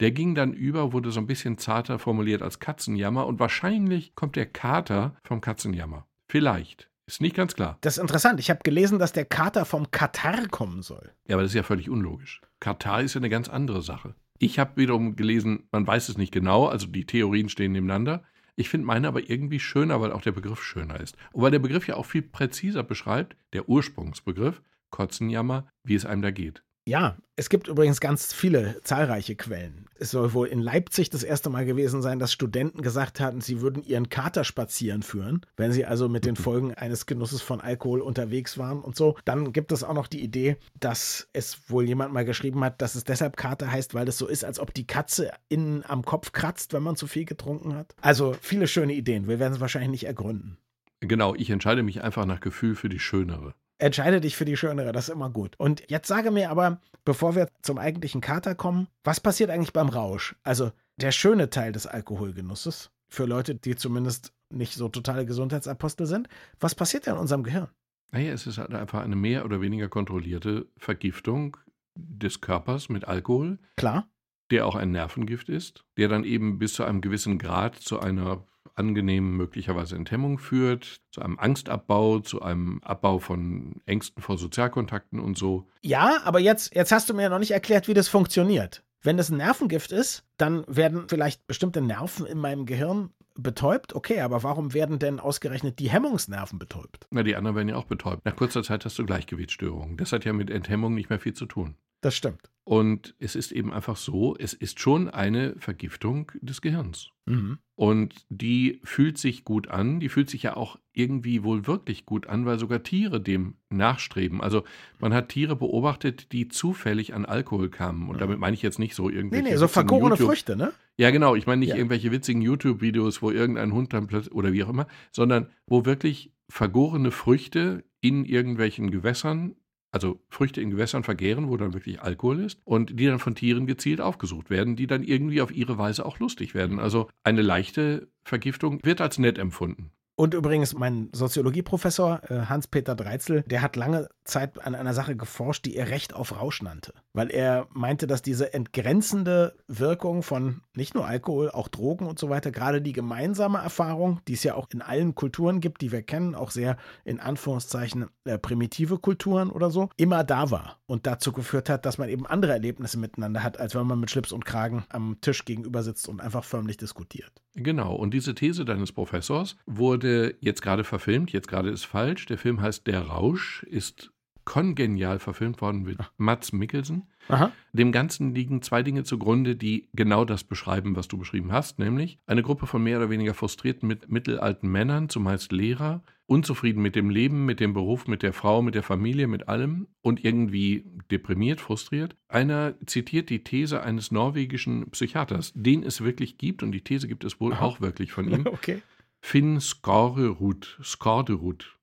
Der 0.00 0.10
ging 0.10 0.34
dann 0.34 0.52
über, 0.52 0.92
wurde 0.92 1.10
so 1.10 1.20
ein 1.20 1.26
bisschen 1.26 1.58
zarter 1.58 1.98
formuliert 1.98 2.42
als 2.42 2.58
Katzenjammer 2.58 3.26
und 3.26 3.38
wahrscheinlich 3.40 4.14
kommt 4.14 4.36
der 4.36 4.46
Kater 4.46 5.14
vom 5.24 5.40
Katzenjammer. 5.40 6.06
Vielleicht. 6.28 6.90
Ist 7.06 7.20
nicht 7.22 7.34
ganz 7.36 7.54
klar. 7.54 7.78
Das 7.80 7.96
ist 7.96 8.02
interessant. 8.02 8.38
Ich 8.40 8.50
habe 8.50 8.60
gelesen, 8.62 8.98
dass 8.98 9.12
der 9.12 9.24
Kater 9.24 9.64
vom 9.64 9.90
Katar 9.90 10.46
kommen 10.48 10.82
soll. 10.82 11.12
Ja, 11.26 11.36
aber 11.36 11.42
das 11.42 11.52
ist 11.52 11.56
ja 11.56 11.62
völlig 11.62 11.88
unlogisch. 11.88 12.40
Katar 12.60 13.00
ist 13.02 13.14
ja 13.14 13.20
eine 13.20 13.30
ganz 13.30 13.48
andere 13.48 13.80
Sache. 13.80 14.14
Ich 14.38 14.58
habe 14.58 14.76
wiederum 14.76 15.16
gelesen, 15.16 15.64
man 15.72 15.86
weiß 15.86 16.08
es 16.08 16.18
nicht 16.18 16.32
genau, 16.32 16.66
also 16.66 16.86
die 16.86 17.06
Theorien 17.06 17.48
stehen 17.48 17.72
nebeneinander. 17.72 18.22
Ich 18.54 18.68
finde 18.68 18.86
meine 18.86 19.08
aber 19.08 19.28
irgendwie 19.28 19.60
schöner, 19.60 20.00
weil 20.00 20.12
auch 20.12 20.22
der 20.22 20.32
Begriff 20.32 20.62
schöner 20.62 21.00
ist. 21.00 21.16
Und 21.32 21.42
weil 21.42 21.50
der 21.50 21.58
Begriff 21.58 21.86
ja 21.86 21.96
auch 21.96 22.06
viel 22.06 22.22
präziser 22.22 22.82
beschreibt, 22.82 23.36
der 23.52 23.68
Ursprungsbegriff, 23.68 24.62
Kotzenjammer, 24.90 25.68
wie 25.84 25.94
es 25.94 26.04
einem 26.04 26.22
da 26.22 26.30
geht. 26.30 26.62
Ja, 26.88 27.18
es 27.36 27.50
gibt 27.50 27.68
übrigens 27.68 28.00
ganz 28.00 28.32
viele, 28.32 28.80
zahlreiche 28.82 29.36
Quellen. 29.36 29.84
Es 29.98 30.12
soll 30.12 30.32
wohl 30.32 30.48
in 30.48 30.58
Leipzig 30.58 31.10
das 31.10 31.22
erste 31.22 31.50
Mal 31.50 31.66
gewesen 31.66 32.00
sein, 32.00 32.18
dass 32.18 32.32
Studenten 32.32 32.80
gesagt 32.80 33.20
hatten, 33.20 33.42
sie 33.42 33.60
würden 33.60 33.82
ihren 33.82 34.08
Kater 34.08 34.42
spazieren 34.42 35.02
führen, 35.02 35.42
wenn 35.58 35.70
sie 35.70 35.84
also 35.84 36.08
mit 36.08 36.24
den 36.24 36.34
Folgen 36.36 36.72
eines 36.72 37.04
Genusses 37.04 37.42
von 37.42 37.60
Alkohol 37.60 38.00
unterwegs 38.00 38.56
waren 38.56 38.80
und 38.80 38.96
so. 38.96 39.18
Dann 39.26 39.52
gibt 39.52 39.70
es 39.70 39.84
auch 39.84 39.92
noch 39.92 40.06
die 40.06 40.22
Idee, 40.22 40.56
dass 40.80 41.28
es 41.34 41.68
wohl 41.68 41.84
jemand 41.84 42.14
mal 42.14 42.24
geschrieben 42.24 42.64
hat, 42.64 42.80
dass 42.80 42.94
es 42.94 43.04
deshalb 43.04 43.36
Kater 43.36 43.70
heißt, 43.70 43.92
weil 43.92 44.08
es 44.08 44.16
so 44.16 44.26
ist, 44.26 44.42
als 44.42 44.58
ob 44.58 44.72
die 44.72 44.86
Katze 44.86 45.30
innen 45.50 45.84
am 45.86 46.06
Kopf 46.06 46.32
kratzt, 46.32 46.72
wenn 46.72 46.82
man 46.82 46.96
zu 46.96 47.06
viel 47.06 47.26
getrunken 47.26 47.74
hat. 47.74 47.94
Also 48.00 48.34
viele 48.40 48.66
schöne 48.66 48.94
Ideen. 48.94 49.28
Wir 49.28 49.38
werden 49.38 49.52
es 49.52 49.60
wahrscheinlich 49.60 49.90
nicht 49.90 50.06
ergründen. 50.06 50.56
Genau, 51.00 51.34
ich 51.34 51.50
entscheide 51.50 51.82
mich 51.82 52.02
einfach 52.02 52.24
nach 52.24 52.40
Gefühl 52.40 52.74
für 52.74 52.88
die 52.88 52.98
schönere. 52.98 53.52
Entscheide 53.78 54.20
dich 54.20 54.36
für 54.36 54.44
die 54.44 54.56
schönere, 54.56 54.92
das 54.92 55.08
ist 55.08 55.14
immer 55.14 55.30
gut. 55.30 55.54
Und 55.58 55.84
jetzt 55.88 56.08
sage 56.08 56.30
mir 56.30 56.50
aber, 56.50 56.80
bevor 57.04 57.36
wir 57.36 57.48
zum 57.62 57.78
eigentlichen 57.78 58.20
Kater 58.20 58.54
kommen, 58.54 58.88
was 59.04 59.20
passiert 59.20 59.50
eigentlich 59.50 59.72
beim 59.72 59.88
Rausch? 59.88 60.34
Also 60.42 60.72
der 60.96 61.12
schöne 61.12 61.48
Teil 61.48 61.72
des 61.72 61.86
Alkoholgenusses, 61.86 62.90
für 63.08 63.24
Leute, 63.24 63.54
die 63.54 63.76
zumindest 63.76 64.32
nicht 64.50 64.74
so 64.74 64.88
totale 64.88 65.26
Gesundheitsapostel 65.26 66.06
sind. 66.06 66.28
Was 66.60 66.74
passiert 66.74 67.06
denn 67.06 67.14
in 67.14 67.20
unserem 67.20 67.42
Gehirn? 67.42 67.68
Naja, 68.10 68.32
es 68.32 68.46
ist 68.46 68.58
halt 68.58 68.74
einfach 68.74 69.02
eine 69.02 69.16
mehr 69.16 69.44
oder 69.44 69.60
weniger 69.60 69.88
kontrollierte 69.88 70.66
Vergiftung 70.76 71.56
des 71.94 72.40
Körpers 72.40 72.88
mit 72.88 73.06
Alkohol. 73.06 73.58
Klar. 73.76 74.08
Der 74.50 74.66
auch 74.66 74.76
ein 74.76 74.92
Nervengift 74.92 75.50
ist, 75.50 75.84
der 75.98 76.08
dann 76.08 76.24
eben 76.24 76.58
bis 76.58 76.72
zu 76.72 76.84
einem 76.84 77.02
gewissen 77.02 77.38
Grad 77.38 77.74
zu 77.76 78.00
einer 78.00 78.46
angenehmen 78.74 79.36
möglicherweise 79.36 79.96
Enthemmung 79.96 80.38
führt, 80.38 81.00
zu 81.10 81.22
einem 81.22 81.38
Angstabbau, 81.38 82.20
zu 82.20 82.42
einem 82.42 82.80
Abbau 82.82 83.18
von 83.18 83.76
Ängsten 83.86 84.22
vor 84.22 84.38
Sozialkontakten 84.38 85.20
und 85.20 85.36
so. 85.36 85.68
Ja, 85.82 86.18
aber 86.24 86.40
jetzt, 86.40 86.74
jetzt 86.74 86.92
hast 86.92 87.08
du 87.08 87.14
mir 87.14 87.22
ja 87.22 87.28
noch 87.28 87.38
nicht 87.38 87.52
erklärt, 87.52 87.88
wie 87.88 87.94
das 87.94 88.08
funktioniert. 88.08 88.84
Wenn 89.02 89.16
das 89.16 89.30
ein 89.30 89.36
Nervengift 89.36 89.92
ist, 89.92 90.24
dann 90.36 90.64
werden 90.66 91.06
vielleicht 91.08 91.46
bestimmte 91.46 91.80
Nerven 91.80 92.26
in 92.26 92.38
meinem 92.38 92.66
Gehirn 92.66 93.10
betäubt. 93.36 93.94
Okay, 93.94 94.20
aber 94.20 94.42
warum 94.42 94.74
werden 94.74 94.98
denn 94.98 95.20
ausgerechnet 95.20 95.78
die 95.78 95.90
Hemmungsnerven 95.90 96.58
betäubt? 96.58 97.06
Na, 97.10 97.22
die 97.22 97.36
anderen 97.36 97.56
werden 97.56 97.68
ja 97.68 97.76
auch 97.76 97.84
betäubt. 97.84 98.24
Nach 98.24 98.34
kurzer 98.34 98.62
Zeit 98.62 98.84
hast 98.84 98.98
du 98.98 99.06
Gleichgewichtsstörungen. 99.06 99.96
Das 99.96 100.12
hat 100.12 100.24
ja 100.24 100.32
mit 100.32 100.50
Enthemmung 100.50 100.94
nicht 100.94 101.10
mehr 101.10 101.20
viel 101.20 101.34
zu 101.34 101.46
tun. 101.46 101.76
Das 102.00 102.14
stimmt. 102.14 102.50
Und 102.68 103.14
es 103.18 103.34
ist 103.34 103.50
eben 103.50 103.72
einfach 103.72 103.96
so, 103.96 104.36
es 104.38 104.52
ist 104.52 104.78
schon 104.78 105.08
eine 105.08 105.54
Vergiftung 105.58 106.30
des 106.42 106.60
Gehirns. 106.60 107.08
Mhm. 107.24 107.58
Und 107.76 108.26
die 108.28 108.80
fühlt 108.84 109.16
sich 109.16 109.44
gut 109.44 109.68
an, 109.68 110.00
die 110.00 110.10
fühlt 110.10 110.28
sich 110.28 110.42
ja 110.42 110.54
auch 110.54 110.78
irgendwie 110.92 111.42
wohl 111.44 111.66
wirklich 111.66 112.04
gut 112.04 112.26
an, 112.26 112.44
weil 112.44 112.58
sogar 112.58 112.82
Tiere 112.82 113.22
dem 113.22 113.54
nachstreben. 113.70 114.42
Also 114.42 114.64
man 114.98 115.14
hat 115.14 115.30
Tiere 115.30 115.56
beobachtet, 115.56 116.30
die 116.32 116.48
zufällig 116.48 117.14
an 117.14 117.24
Alkohol 117.24 117.70
kamen. 117.70 118.10
Und 118.10 118.16
mhm. 118.16 118.20
damit 118.20 118.38
meine 118.38 118.52
ich 118.52 118.60
jetzt 118.60 118.78
nicht 118.78 118.94
so 118.94 119.08
irgendwie. 119.08 119.36
Nee, 119.36 119.50
nee, 119.50 119.56
so 119.56 119.66
vergorene 119.66 120.10
YouTube 120.10 120.28
Früchte, 120.28 120.54
ne? 120.54 120.72
Ja, 120.98 121.10
genau. 121.10 121.36
Ich 121.36 121.46
meine 121.46 121.60
nicht 121.60 121.70
ja. 121.70 121.76
irgendwelche 121.76 122.12
witzigen 122.12 122.42
YouTube-Videos, 122.42 123.22
wo 123.22 123.30
irgendein 123.30 123.72
Hund 123.72 123.94
dann 123.94 124.08
plötzlich 124.08 124.34
oder 124.34 124.52
wie 124.52 124.62
auch 124.64 124.68
immer, 124.68 124.88
sondern 125.10 125.48
wo 125.66 125.86
wirklich 125.86 126.34
vergorene 126.50 127.12
Früchte 127.12 127.84
in 128.02 128.26
irgendwelchen 128.26 128.90
Gewässern 128.90 129.54
also 129.90 130.20
Früchte 130.28 130.60
in 130.60 130.70
Gewässern 130.70 131.04
vergehren, 131.04 131.48
wo 131.48 131.56
dann 131.56 131.74
wirklich 131.74 132.00
Alkohol 132.02 132.40
ist 132.40 132.60
und 132.64 132.98
die 132.98 133.06
dann 133.06 133.18
von 133.18 133.34
Tieren 133.34 133.66
gezielt 133.66 134.00
aufgesucht 134.00 134.50
werden, 134.50 134.76
die 134.76 134.86
dann 134.86 135.02
irgendwie 135.02 135.40
auf 135.40 135.50
ihre 135.50 135.78
Weise 135.78 136.04
auch 136.04 136.18
lustig 136.18 136.54
werden. 136.54 136.78
Also 136.78 137.08
eine 137.24 137.42
leichte 137.42 138.08
Vergiftung 138.24 138.80
wird 138.82 139.00
als 139.00 139.18
nett 139.18 139.38
empfunden. 139.38 139.90
Und 140.18 140.34
übrigens, 140.34 140.74
mein 140.74 141.10
Soziologieprofessor 141.12 142.22
äh, 142.28 142.46
Hans-Peter 142.46 142.96
Dreitzel, 142.96 143.44
der 143.46 143.62
hat 143.62 143.76
lange 143.76 144.08
Zeit 144.24 144.60
an 144.66 144.74
einer 144.74 144.92
Sache 144.92 145.14
geforscht, 145.14 145.64
die 145.64 145.76
er 145.76 145.90
Recht 145.90 146.12
auf 146.12 146.40
Rausch 146.40 146.60
nannte. 146.60 146.92
Weil 147.18 147.32
er 147.32 147.66
meinte, 147.72 148.06
dass 148.06 148.22
diese 148.22 148.54
entgrenzende 148.54 149.56
Wirkung 149.66 150.22
von 150.22 150.62
nicht 150.76 150.94
nur 150.94 151.04
Alkohol, 151.04 151.50
auch 151.50 151.66
Drogen 151.66 152.06
und 152.06 152.16
so 152.16 152.28
weiter, 152.30 152.52
gerade 152.52 152.80
die 152.80 152.92
gemeinsame 152.92 153.58
Erfahrung, 153.58 154.20
die 154.28 154.34
es 154.34 154.44
ja 154.44 154.54
auch 154.54 154.68
in 154.72 154.82
allen 154.82 155.16
Kulturen 155.16 155.58
gibt, 155.58 155.80
die 155.80 155.90
wir 155.90 156.02
kennen, 156.02 156.36
auch 156.36 156.52
sehr 156.52 156.76
in 157.04 157.18
Anführungszeichen 157.18 158.06
äh, 158.22 158.38
primitive 158.38 158.98
Kulturen 158.98 159.50
oder 159.50 159.68
so, 159.72 159.88
immer 159.96 160.22
da 160.22 160.52
war 160.52 160.78
und 160.86 161.08
dazu 161.08 161.32
geführt 161.32 161.68
hat, 161.68 161.86
dass 161.86 161.98
man 161.98 162.08
eben 162.08 162.24
andere 162.24 162.52
Erlebnisse 162.52 163.00
miteinander 163.00 163.42
hat, 163.42 163.58
als 163.58 163.74
wenn 163.74 163.88
man 163.88 163.98
mit 163.98 164.12
Schlips 164.12 164.30
und 164.30 164.44
Kragen 164.44 164.84
am 164.88 165.16
Tisch 165.20 165.44
gegenüber 165.44 165.82
sitzt 165.82 166.08
und 166.08 166.20
einfach 166.20 166.44
förmlich 166.44 166.76
diskutiert. 166.76 167.32
Genau, 167.56 167.96
und 167.96 168.14
diese 168.14 168.36
These 168.36 168.64
deines 168.64 168.92
Professors 168.92 169.56
wurde 169.66 170.36
jetzt 170.38 170.62
gerade 170.62 170.84
verfilmt, 170.84 171.32
jetzt 171.32 171.48
gerade 171.48 171.70
ist 171.70 171.84
falsch. 171.84 172.26
Der 172.26 172.38
Film 172.38 172.60
heißt 172.60 172.86
Der 172.86 173.08
Rausch, 173.08 173.64
ist 173.64 174.12
kongenial 174.48 175.18
verfilmt 175.18 175.60
worden 175.60 175.82
mit 175.82 175.98
Mats 176.16 176.54
Mikkelsen. 176.54 177.06
Aha. 177.28 177.52
Dem 177.74 177.92
Ganzen 177.92 178.34
liegen 178.34 178.62
zwei 178.62 178.82
Dinge 178.82 179.04
zugrunde, 179.04 179.56
die 179.56 179.90
genau 179.92 180.24
das 180.24 180.42
beschreiben, 180.42 180.96
was 180.96 181.06
du 181.06 181.18
beschrieben 181.18 181.52
hast, 181.52 181.78
nämlich 181.78 182.18
eine 182.26 182.42
Gruppe 182.42 182.66
von 182.66 182.82
mehr 182.82 182.96
oder 182.96 183.10
weniger 183.10 183.34
frustrierten 183.34 183.86
mit 183.86 184.10
mittelalten 184.10 184.70
Männern, 184.70 185.10
zumeist 185.10 185.52
Lehrer, 185.52 186.02
unzufrieden 186.24 186.80
mit 186.80 186.96
dem 186.96 187.10
Leben, 187.10 187.44
mit 187.44 187.60
dem 187.60 187.74
Beruf, 187.74 188.06
mit 188.06 188.22
der 188.22 188.32
Frau, 188.32 188.62
mit 188.62 188.74
der 188.74 188.82
Familie, 188.82 189.26
mit 189.26 189.48
allem 189.48 189.86
und 190.00 190.24
irgendwie 190.24 190.86
deprimiert, 191.10 191.60
frustriert. 191.60 192.16
Einer 192.28 192.72
zitiert 192.86 193.28
die 193.28 193.44
These 193.44 193.82
eines 193.82 194.10
norwegischen 194.10 194.90
Psychiaters, 194.92 195.52
den 195.54 195.82
es 195.82 196.00
wirklich 196.00 196.38
gibt 196.38 196.62
und 196.62 196.72
die 196.72 196.80
These 196.80 197.06
gibt 197.06 197.24
es 197.24 197.38
wohl 197.38 197.52
Aha. 197.52 197.66
auch 197.66 197.82
wirklich 197.82 198.12
von 198.12 198.26
ihm. 198.30 198.46
Okay. 198.46 198.80
Finn 199.20 199.60
Skorderud. 199.60 200.78
Skorderud. 200.82 201.76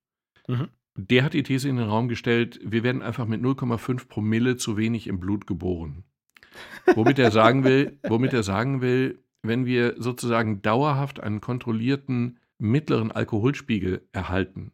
Mhm. 0.47 0.69
Der 0.97 1.23
hat 1.23 1.33
die 1.33 1.43
These 1.43 1.67
in 1.67 1.75
den 1.75 1.89
Raum 1.89 2.07
gestellt, 2.07 2.59
wir 2.63 2.83
werden 2.83 3.01
einfach 3.01 3.25
mit 3.25 3.41
0,5 3.41 4.07
Promille 4.07 4.55
zu 4.55 4.77
wenig 4.77 5.07
im 5.07 5.19
Blut 5.19 5.45
geboren. 5.45 6.03
Womit 6.93 7.19
er 7.19 7.31
sagen 7.31 7.65
will, 7.65 7.99
womit 8.07 8.33
er 8.33 8.43
sagen 8.43 8.81
will, 8.81 9.19
wenn 9.43 9.65
wir 9.65 9.95
sozusagen 9.97 10.61
dauerhaft 10.61 11.19
einen 11.19 11.41
kontrollierten 11.41 12.39
mittleren 12.57 13.11
Alkoholspiegel 13.11 14.07
erhalten, 14.13 14.71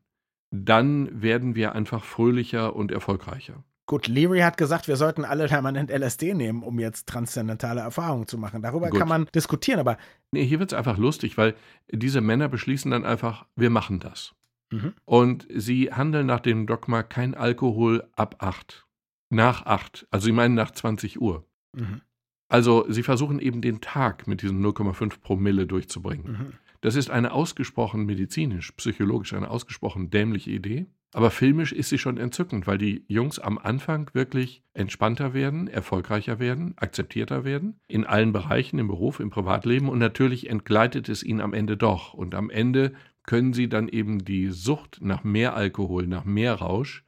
dann 0.51 1.22
werden 1.22 1.56
wir 1.56 1.74
einfach 1.74 2.04
fröhlicher 2.04 2.75
und 2.75 2.92
erfolgreicher. 2.92 3.63
Gut, 3.88 4.08
Leary 4.08 4.40
hat 4.40 4.58
gesagt, 4.58 4.88
wir 4.88 4.96
sollten 4.96 5.25
alle 5.25 5.48
permanent 5.48 5.90
LSD 5.90 6.34
nehmen, 6.34 6.63
um 6.63 6.80
jetzt 6.80 7.08
transzendentale 7.08 7.82
Erfahrungen 7.82 8.28
zu 8.28 8.38
machen. 8.38 8.62
Darüber 8.62 8.90
Gut. 8.90 9.00
kann 9.00 9.10
man 9.10 9.28
diskutieren, 9.36 9.80
aber. 9.80 9.98
Nee, 10.32 10.46
hier 10.46 10.60
wird 10.60 10.72
es 10.72 10.78
einfach 10.78 10.98
lustig, 10.98 11.38
weil 11.38 11.56
diese 11.92 12.22
Männer 12.22 12.48
beschließen 12.48 12.92
dann 12.92 13.06
einfach, 13.06 13.48
wir 13.56 13.70
machen 13.70 14.00
das. 14.00 14.34
Mhm. 14.72 14.94
Und 15.06 15.48
sie 15.54 15.92
handeln 15.92 16.25
nach 16.25 16.40
dem 16.40 16.66
Dogma 16.66 17.04
kein 17.04 17.36
Alkohol 17.36 18.08
ab 18.16 18.38
8. 18.40 18.88
Nach 19.30 19.66
8. 19.66 20.08
Also 20.12 20.25
sie 20.25 20.32
meinen 20.32 20.56
nach 20.56 20.72
20 20.72 21.22
Uhr. 21.22 21.46
Mhm. 21.74 22.01
Also 22.50 22.86
sie 22.90 23.04
versuchen 23.04 23.40
eben 23.40 23.62
den 23.62 23.80
Tag 23.80 24.28
mit 24.28 24.42
diesen 24.42 24.66
0,5 24.66 25.22
Promille 25.22 25.68
durchzubringen. 25.68 26.32
Mhm. 26.32 26.54
Das 26.82 26.96
ist 26.96 27.12
eine 27.12 27.32
ausgesprochen 27.32 28.06
medizinisch, 28.06 28.72
psychologisch 28.72 29.34
eine 29.34 29.50
ausgesprochen 29.51 30.10
dämliche 30.10 30.50
Idee. 30.50 30.88
Aber 31.13 31.30
filmisch 31.30 31.74
ist 31.74 31.90
sie 31.90 31.98
schon 31.98 32.18
entzückend, 32.18 32.68
weil 32.68 32.78
die 32.78 33.04
Jungs 33.08 33.38
am 33.38 33.58
Anfang 33.58 34.10
wirklich 34.13 34.63
entspannter 34.74 35.34
werden, 35.34 35.68
erfolgreicher 35.68 36.40
werden, 36.40 36.74
akzeptierter 36.78 37.44
werden, 37.44 37.80
in 37.88 38.06
allen 38.06 38.32
Bereichen, 38.32 38.80
im 38.80 38.88
Beruf, 38.88 39.20
im 39.20 39.30
Privatleben 39.30 39.90
und 39.90 40.00
natürlich 40.00 40.50
entgleitet 40.50 41.10
es 41.10 41.22
ihnen 41.22 41.42
am 41.42 41.54
Ende 41.54 41.75
doch. 41.75 42.13
Und 42.13 42.34
am 42.34 42.50
Ende 42.50 42.94
können 43.24 43.54
sie 43.54 43.70
dann 43.70 43.88
eben 43.88 44.25
die 44.25 44.50
Sucht 44.50 45.00
nach 45.01 45.24
mehr 45.24 45.56
Alkohol, 45.56 46.08
nach 46.08 46.25
mehr 46.25 46.56
Rausch 46.56 47.06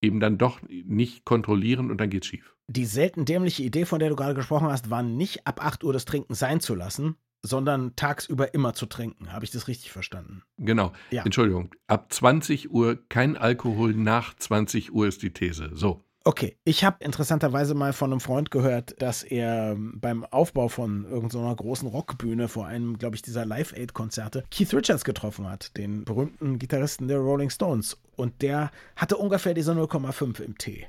eben 0.00 0.20
dann 0.20 0.38
doch 0.38 0.60
nicht 0.68 1.24
kontrollieren 1.24 1.90
und 1.90 2.00
dann 2.00 2.10
geht's 2.10 2.26
schief. 2.26 2.54
Die 2.68 2.84
selten 2.84 3.24
dämliche 3.24 3.62
Idee, 3.62 3.84
von 3.84 3.98
der 3.98 4.10
du 4.10 4.16
gerade 4.16 4.34
gesprochen 4.34 4.68
hast, 4.68 4.90
war 4.90 5.02
nicht 5.02 5.46
ab 5.46 5.64
8 5.64 5.84
Uhr 5.84 5.92
das 5.92 6.04
Trinken 6.04 6.34
sein 6.34 6.60
zu 6.60 6.74
lassen, 6.74 7.16
sondern 7.42 7.96
tagsüber 7.96 8.52
immer 8.52 8.74
zu 8.74 8.86
trinken. 8.86 9.32
Habe 9.32 9.44
ich 9.44 9.50
das 9.50 9.68
richtig 9.68 9.90
verstanden? 9.90 10.42
Genau. 10.58 10.92
Ja. 11.10 11.24
Entschuldigung. 11.24 11.74
Ab 11.86 12.12
20 12.12 12.70
Uhr 12.70 12.98
kein 13.08 13.36
Alkohol, 13.36 13.94
nach 13.94 14.34
20 14.34 14.92
Uhr 14.92 15.06
ist 15.06 15.22
die 15.22 15.32
These. 15.32 15.70
So. 15.72 16.04
Okay, 16.24 16.58
ich 16.64 16.84
habe 16.84 17.02
interessanterweise 17.02 17.74
mal 17.74 17.92
von 17.92 18.12
einem 18.12 18.20
Freund 18.20 18.50
gehört, 18.50 19.00
dass 19.00 19.22
er 19.22 19.76
beim 19.78 20.24
Aufbau 20.24 20.68
von 20.68 21.06
irgendeiner 21.06 21.54
großen 21.54 21.88
Rockbühne 21.88 22.48
vor 22.48 22.66
einem, 22.66 22.98
glaube 22.98 23.16
ich, 23.16 23.22
dieser 23.22 23.46
Live-Aid-Konzerte 23.46 24.44
Keith 24.50 24.74
Richards 24.74 25.04
getroffen 25.04 25.48
hat, 25.48 25.76
den 25.76 26.04
berühmten 26.04 26.58
Gitarristen 26.58 27.08
der 27.08 27.18
Rolling 27.18 27.50
Stones. 27.50 27.96
Und 28.16 28.42
der 28.42 28.70
hatte 28.96 29.16
ungefähr 29.16 29.54
diese 29.54 29.72
0,5 29.72 30.42
im 30.42 30.58
Tee. 30.58 30.86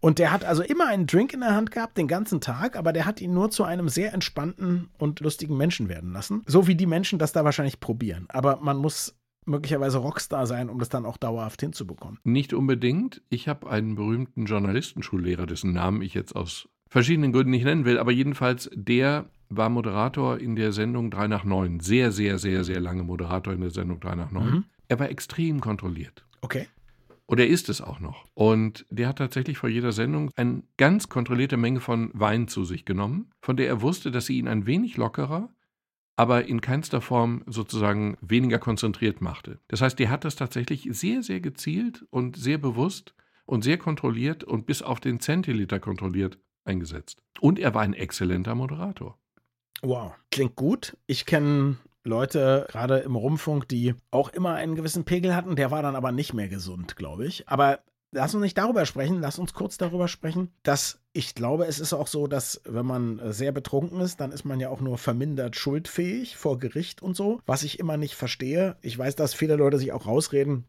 Und 0.00 0.18
der 0.18 0.32
hat 0.32 0.44
also 0.44 0.62
immer 0.62 0.88
einen 0.88 1.06
Drink 1.06 1.32
in 1.32 1.40
der 1.40 1.54
Hand 1.54 1.70
gehabt, 1.70 1.96
den 1.96 2.08
ganzen 2.08 2.40
Tag, 2.40 2.76
aber 2.76 2.92
der 2.92 3.06
hat 3.06 3.20
ihn 3.20 3.32
nur 3.32 3.50
zu 3.50 3.64
einem 3.64 3.88
sehr 3.88 4.12
entspannten 4.12 4.90
und 4.98 5.20
lustigen 5.20 5.56
Menschen 5.56 5.88
werden 5.88 6.12
lassen. 6.12 6.42
So 6.46 6.66
wie 6.66 6.74
die 6.74 6.86
Menschen 6.86 7.18
das 7.18 7.32
da 7.32 7.44
wahrscheinlich 7.44 7.80
probieren. 7.80 8.26
Aber 8.28 8.58
man 8.60 8.76
muss 8.76 9.14
möglicherweise 9.44 9.98
Rockstar 9.98 10.46
sein, 10.46 10.68
um 10.68 10.78
das 10.78 10.88
dann 10.88 11.06
auch 11.06 11.16
dauerhaft 11.16 11.60
hinzubekommen. 11.60 12.18
Nicht 12.24 12.52
unbedingt. 12.54 13.22
Ich 13.28 13.48
habe 13.48 13.68
einen 13.70 13.94
berühmten 13.94 14.46
Journalistenschullehrer, 14.46 15.46
dessen 15.46 15.72
Namen 15.72 16.02
ich 16.02 16.14
jetzt 16.14 16.34
aus 16.36 16.68
verschiedenen 16.88 17.32
Gründen 17.32 17.50
nicht 17.50 17.64
nennen 17.64 17.84
will, 17.84 17.98
aber 17.98 18.12
jedenfalls 18.12 18.70
der 18.74 19.26
war 19.48 19.68
Moderator 19.68 20.38
in 20.38 20.56
der 20.56 20.72
Sendung 20.72 21.10
3 21.10 21.28
nach 21.28 21.44
9. 21.44 21.80
Sehr, 21.80 22.12
sehr, 22.12 22.38
sehr, 22.38 22.64
sehr 22.64 22.80
lange 22.80 23.02
Moderator 23.02 23.52
in 23.52 23.60
der 23.60 23.70
Sendung 23.70 24.00
3 24.00 24.14
nach 24.14 24.30
9. 24.30 24.50
Mhm. 24.50 24.64
Er 24.88 24.98
war 24.98 25.10
extrem 25.10 25.60
kontrolliert. 25.60 26.24
Okay. 26.40 26.68
Und 27.26 27.38
er 27.38 27.48
ist 27.48 27.68
es 27.68 27.80
auch 27.80 28.00
noch. 28.00 28.26
Und 28.34 28.84
der 28.90 29.08
hat 29.08 29.16
tatsächlich 29.16 29.56
vor 29.56 29.70
jeder 29.70 29.92
Sendung 29.92 30.30
eine 30.36 30.64
ganz 30.76 31.08
kontrollierte 31.08 31.56
Menge 31.56 31.80
von 31.80 32.10
Wein 32.12 32.48
zu 32.48 32.64
sich 32.64 32.84
genommen, 32.84 33.30
von 33.40 33.56
der 33.56 33.68
er 33.68 33.80
wusste, 33.80 34.10
dass 34.10 34.26
sie 34.26 34.38
ihn 34.38 34.48
ein 34.48 34.66
wenig 34.66 34.96
lockerer, 34.96 35.48
aber 36.16 36.46
in 36.46 36.60
keinster 36.60 37.00
Form 37.00 37.42
sozusagen 37.46 38.16
weniger 38.20 38.58
konzentriert 38.58 39.20
machte. 39.20 39.60
Das 39.68 39.80
heißt, 39.80 39.98
die 39.98 40.08
hat 40.08 40.24
das 40.24 40.36
tatsächlich 40.36 40.88
sehr, 40.90 41.22
sehr 41.22 41.40
gezielt 41.40 42.04
und 42.10 42.36
sehr 42.36 42.58
bewusst 42.58 43.14
und 43.46 43.64
sehr 43.64 43.78
kontrolliert 43.78 44.44
und 44.44 44.66
bis 44.66 44.82
auf 44.82 45.00
den 45.00 45.20
Zentiliter 45.20 45.80
kontrolliert 45.80 46.38
eingesetzt. 46.64 47.22
Und 47.40 47.58
er 47.58 47.74
war 47.74 47.82
ein 47.82 47.94
exzellenter 47.94 48.54
Moderator. 48.54 49.18
Wow, 49.82 50.12
klingt 50.30 50.54
gut. 50.54 50.96
Ich 51.06 51.26
kenne 51.26 51.76
Leute, 52.04 52.66
gerade 52.70 52.98
im 52.98 53.16
Rundfunk, 53.16 53.68
die 53.68 53.94
auch 54.10 54.28
immer 54.28 54.54
einen 54.54 54.74
gewissen 54.76 55.04
Pegel 55.04 55.34
hatten. 55.34 55.56
Der 55.56 55.70
war 55.70 55.82
dann 55.82 55.96
aber 55.96 56.12
nicht 56.12 56.34
mehr 56.34 56.48
gesund, 56.48 56.96
glaube 56.96 57.26
ich. 57.26 57.48
Aber 57.48 57.80
lass 58.12 58.34
uns 58.34 58.42
nicht 58.42 58.58
darüber 58.58 58.86
sprechen, 58.86 59.20
lass 59.20 59.38
uns 59.38 59.54
kurz 59.54 59.78
darüber 59.78 60.06
sprechen, 60.06 60.52
dass 60.62 61.00
ich 61.12 61.34
glaube, 61.34 61.66
es 61.66 61.80
ist 61.80 61.92
auch 61.92 62.06
so, 62.06 62.26
dass 62.26 62.60
wenn 62.64 62.86
man 62.86 63.20
sehr 63.32 63.52
betrunken 63.52 64.00
ist, 64.00 64.20
dann 64.20 64.32
ist 64.32 64.44
man 64.44 64.60
ja 64.60 64.68
auch 64.68 64.80
nur 64.80 64.98
vermindert 64.98 65.56
schuldfähig 65.56 66.36
vor 66.36 66.58
Gericht 66.58 67.02
und 67.02 67.16
so, 67.16 67.40
was 67.46 67.62
ich 67.64 67.78
immer 67.78 67.96
nicht 67.96 68.14
verstehe. 68.14 68.76
Ich 68.82 68.96
weiß, 68.96 69.16
dass 69.16 69.34
viele 69.34 69.56
Leute 69.56 69.78
sich 69.78 69.92
auch 69.92 70.06
rausreden, 70.06 70.64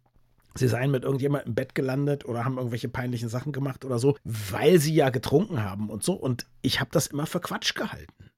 sie 0.56 0.68
seien 0.68 0.92
mit 0.92 1.04
irgendjemandem 1.04 1.50
im 1.50 1.56
Bett 1.56 1.76
gelandet 1.76 2.26
oder 2.26 2.46
haben 2.46 2.58
irgendwelche 2.58 2.90
peinlichen 2.90 3.30
Sachen 3.30 3.52
gemacht 3.52 3.86
oder 3.86 4.00
so, 4.00 4.18
weil 4.24 4.80
sie 4.80 4.94
ja 4.94 5.10
getrunken 5.10 5.64
haben 5.64 5.90
und 5.90 6.04
so. 6.04 6.14
Und 6.14 6.48
ich 6.62 6.80
habe 6.80 6.92
das 6.92 7.08
immer 7.08 7.26
für 7.26 7.40
Quatsch 7.40 7.76
gehalten. 7.76 8.32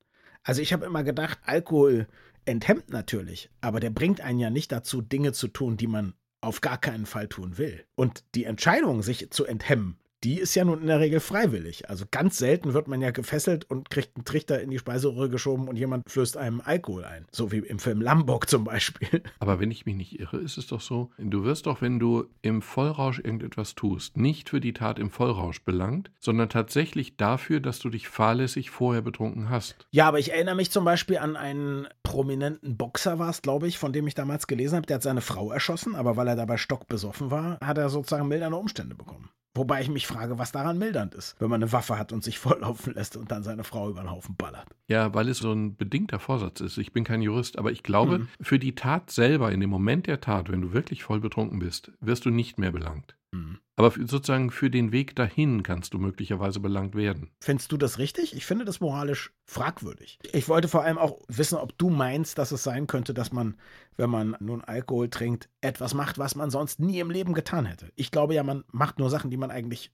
Also 0.43 0.61
ich 0.61 0.73
habe 0.73 0.85
immer 0.85 1.03
gedacht, 1.03 1.39
Alkohol 1.45 2.07
enthemmt 2.45 2.91
natürlich, 2.91 3.49
aber 3.61 3.79
der 3.79 3.89
bringt 3.89 4.21
einen 4.21 4.39
ja 4.39 4.51
nicht 4.51 4.71
dazu, 4.71 5.01
Dinge 5.01 5.33
zu 5.33 5.47
tun, 5.47 5.77
die 5.77 5.87
man 5.87 6.13
auf 6.45 6.61
gar 6.61 6.77
keinen 6.77 7.05
Fall 7.05 7.27
tun 7.27 7.57
will. 7.57 7.85
Und 7.95 8.23
die 8.35 8.45
Entscheidung, 8.45 9.01
sich 9.01 9.31
zu 9.31 9.45
enthemmen, 9.45 9.97
die 10.25 10.39
ist 10.39 10.55
ja 10.55 10.65
nun 10.65 10.81
in 10.81 10.87
der 10.87 10.99
Regel 10.99 11.19
freiwillig. 11.19 11.87
Also 11.87 12.05
ganz 12.09 12.39
selten 12.39 12.73
wird 12.73 12.87
man 12.87 12.99
ja 12.99 13.11
gefesselt 13.11 13.69
und 13.69 13.91
kriegt 13.91 14.17
einen 14.17 14.25
Trichter 14.25 14.59
in 14.59 14.71
die 14.71 14.79
Speiseröhre 14.79 15.29
geschoben 15.29 15.67
und 15.67 15.75
jemand 15.75 16.09
flößt 16.09 16.35
einem 16.35 16.61
Alkohol 16.65 17.05
ein. 17.05 17.27
So 17.31 17.51
wie 17.51 17.59
im 17.59 17.77
Film 17.77 18.01
Lombok 18.01 18.49
zum 18.49 18.63
Beispiel. 18.63 19.21
Aber 19.39 19.59
wenn 19.59 19.69
ich 19.69 19.85
mich 19.85 19.95
nicht 19.95 20.19
irre, 20.19 20.37
ist 20.37 20.57
es 20.57 20.65
doch 20.65 20.81
so, 20.81 21.11
du 21.19 21.43
wirst 21.43 21.67
doch, 21.67 21.81
wenn 21.83 21.99
du 21.99 22.25
im 22.41 22.63
Vollrausch 22.63 23.19
irgendetwas 23.19 23.75
tust, 23.75 24.17
nicht 24.17 24.49
für 24.49 24.59
die 24.59 24.73
Tat 24.73 24.97
im 24.97 25.11
Vollrausch 25.11 25.61
belangt, 25.61 26.09
sondern 26.19 26.49
tatsächlich 26.49 27.17
dafür, 27.17 27.59
dass 27.59 27.77
du 27.77 27.91
dich 27.91 28.07
fahrlässig 28.07 28.71
vorher 28.71 29.03
betrunken 29.03 29.51
hast. 29.51 29.87
Ja, 29.91 30.07
aber 30.07 30.17
ich 30.17 30.31
erinnere 30.31 30.55
mich 30.55 30.71
zum 30.71 30.85
Beispiel 30.85 31.19
an 31.19 31.35
einen 31.35 31.87
prominenten 32.01 32.77
Boxer 32.77 33.19
war 33.19 33.29
es, 33.29 33.43
glaube 33.43 33.67
ich, 33.67 33.77
von 33.77 33.93
dem 33.93 34.07
ich 34.07 34.15
damals 34.15 34.47
gelesen 34.47 34.77
habe, 34.77 34.87
der 34.87 34.95
hat 34.95 35.03
seine 35.03 35.21
Frau 35.21 35.51
erschossen, 35.51 35.93
aber 35.93 36.17
weil 36.17 36.27
er 36.27 36.35
dabei 36.35 36.57
stockbesoffen 36.57 37.29
war, 37.29 37.59
hat 37.61 37.77
er 37.77 37.89
sozusagen 37.89 38.27
mildernde 38.27 38.57
Umstände 38.57 38.95
bekommen. 38.95 39.29
Wobei 39.55 39.81
ich 39.81 39.89
mich 39.89 40.05
frage, 40.05 40.37
was 40.37 40.51
daran 40.51 40.77
mildernd 40.77 41.15
ist, 41.15 41.35
wenn 41.39 41.49
man 41.49 41.63
eine 41.63 41.71
Waffe 41.71 41.97
hat 41.97 42.11
und 42.11 42.23
sich 42.23 42.37
volllaufen 42.45 42.93
lässt 42.93 43.17
und 43.17 43.31
dann 43.31 43.43
seine 43.43 43.63
Frau 43.63 43.89
über 43.89 44.01
den 44.01 44.11
Haufen 44.11 44.35
ballert. 44.35 44.67
Ja, 44.87 45.13
weil 45.13 45.29
es 45.29 45.39
so 45.39 45.51
ein 45.51 45.75
bedingter 45.75 46.19
Vorsatz 46.19 46.59
ist. 46.59 46.77
Ich 46.77 46.91
bin 46.91 47.03
kein 47.03 47.21
Jurist, 47.21 47.57
aber 47.57 47.71
ich 47.71 47.81
glaube, 47.81 48.19
mhm. 48.19 48.27
für 48.41 48.59
die 48.59 48.75
Tat 48.75 49.09
selber, 49.09 49.51
in 49.51 49.61
dem 49.61 49.69
Moment 49.69 50.07
der 50.07 50.19
Tat, 50.21 50.51
wenn 50.51 50.61
du 50.61 50.73
wirklich 50.73 51.03
voll 51.03 51.21
betrunken 51.21 51.59
bist, 51.59 51.91
wirst 52.01 52.25
du 52.25 52.29
nicht 52.29 52.59
mehr 52.59 52.71
belangt. 52.71 53.15
Mhm. 53.35 53.59
Aber 53.75 53.91
sozusagen 53.91 54.51
für 54.51 54.69
den 54.69 54.91
Weg 54.93 55.15
dahin 55.15 55.61
kannst 55.61 55.93
du 55.93 55.99
möglicherweise 55.99 56.61
belangt 56.61 56.95
werden. 56.95 57.31
Findest 57.41 57.71
du 57.71 57.77
das 57.77 57.99
richtig? 57.99 58.35
Ich 58.35 58.45
finde 58.45 58.63
das 58.63 58.79
moralisch 58.79 59.33
fragwürdig. 59.45 60.17
Ich 60.31 60.47
wollte 60.47 60.69
vor 60.69 60.83
allem 60.83 60.97
auch 60.97 61.19
wissen, 61.27 61.57
ob 61.57 61.77
du 61.77 61.89
meinst, 61.89 62.37
dass 62.37 62.53
es 62.53 62.63
sein 62.63 62.87
könnte, 62.87 63.13
dass 63.13 63.33
man, 63.33 63.57
wenn 63.97 64.09
man 64.09 64.37
nun 64.39 64.63
Alkohol 64.63 65.09
trinkt, 65.09 65.49
etwas 65.59 65.93
macht, 65.93 66.17
was 66.17 66.35
man 66.35 66.49
sonst 66.49 66.79
nie 66.79 66.99
im 66.99 67.11
Leben 67.11 67.33
getan 67.33 67.65
hätte. 67.65 67.91
Ich 67.95 68.11
glaube 68.11 68.33
ja, 68.33 68.43
man 68.43 68.63
macht 68.71 68.97
nur 68.97 69.09
Sachen, 69.09 69.29
die 69.29 69.37
man 69.37 69.51
eigentlich 69.51 69.91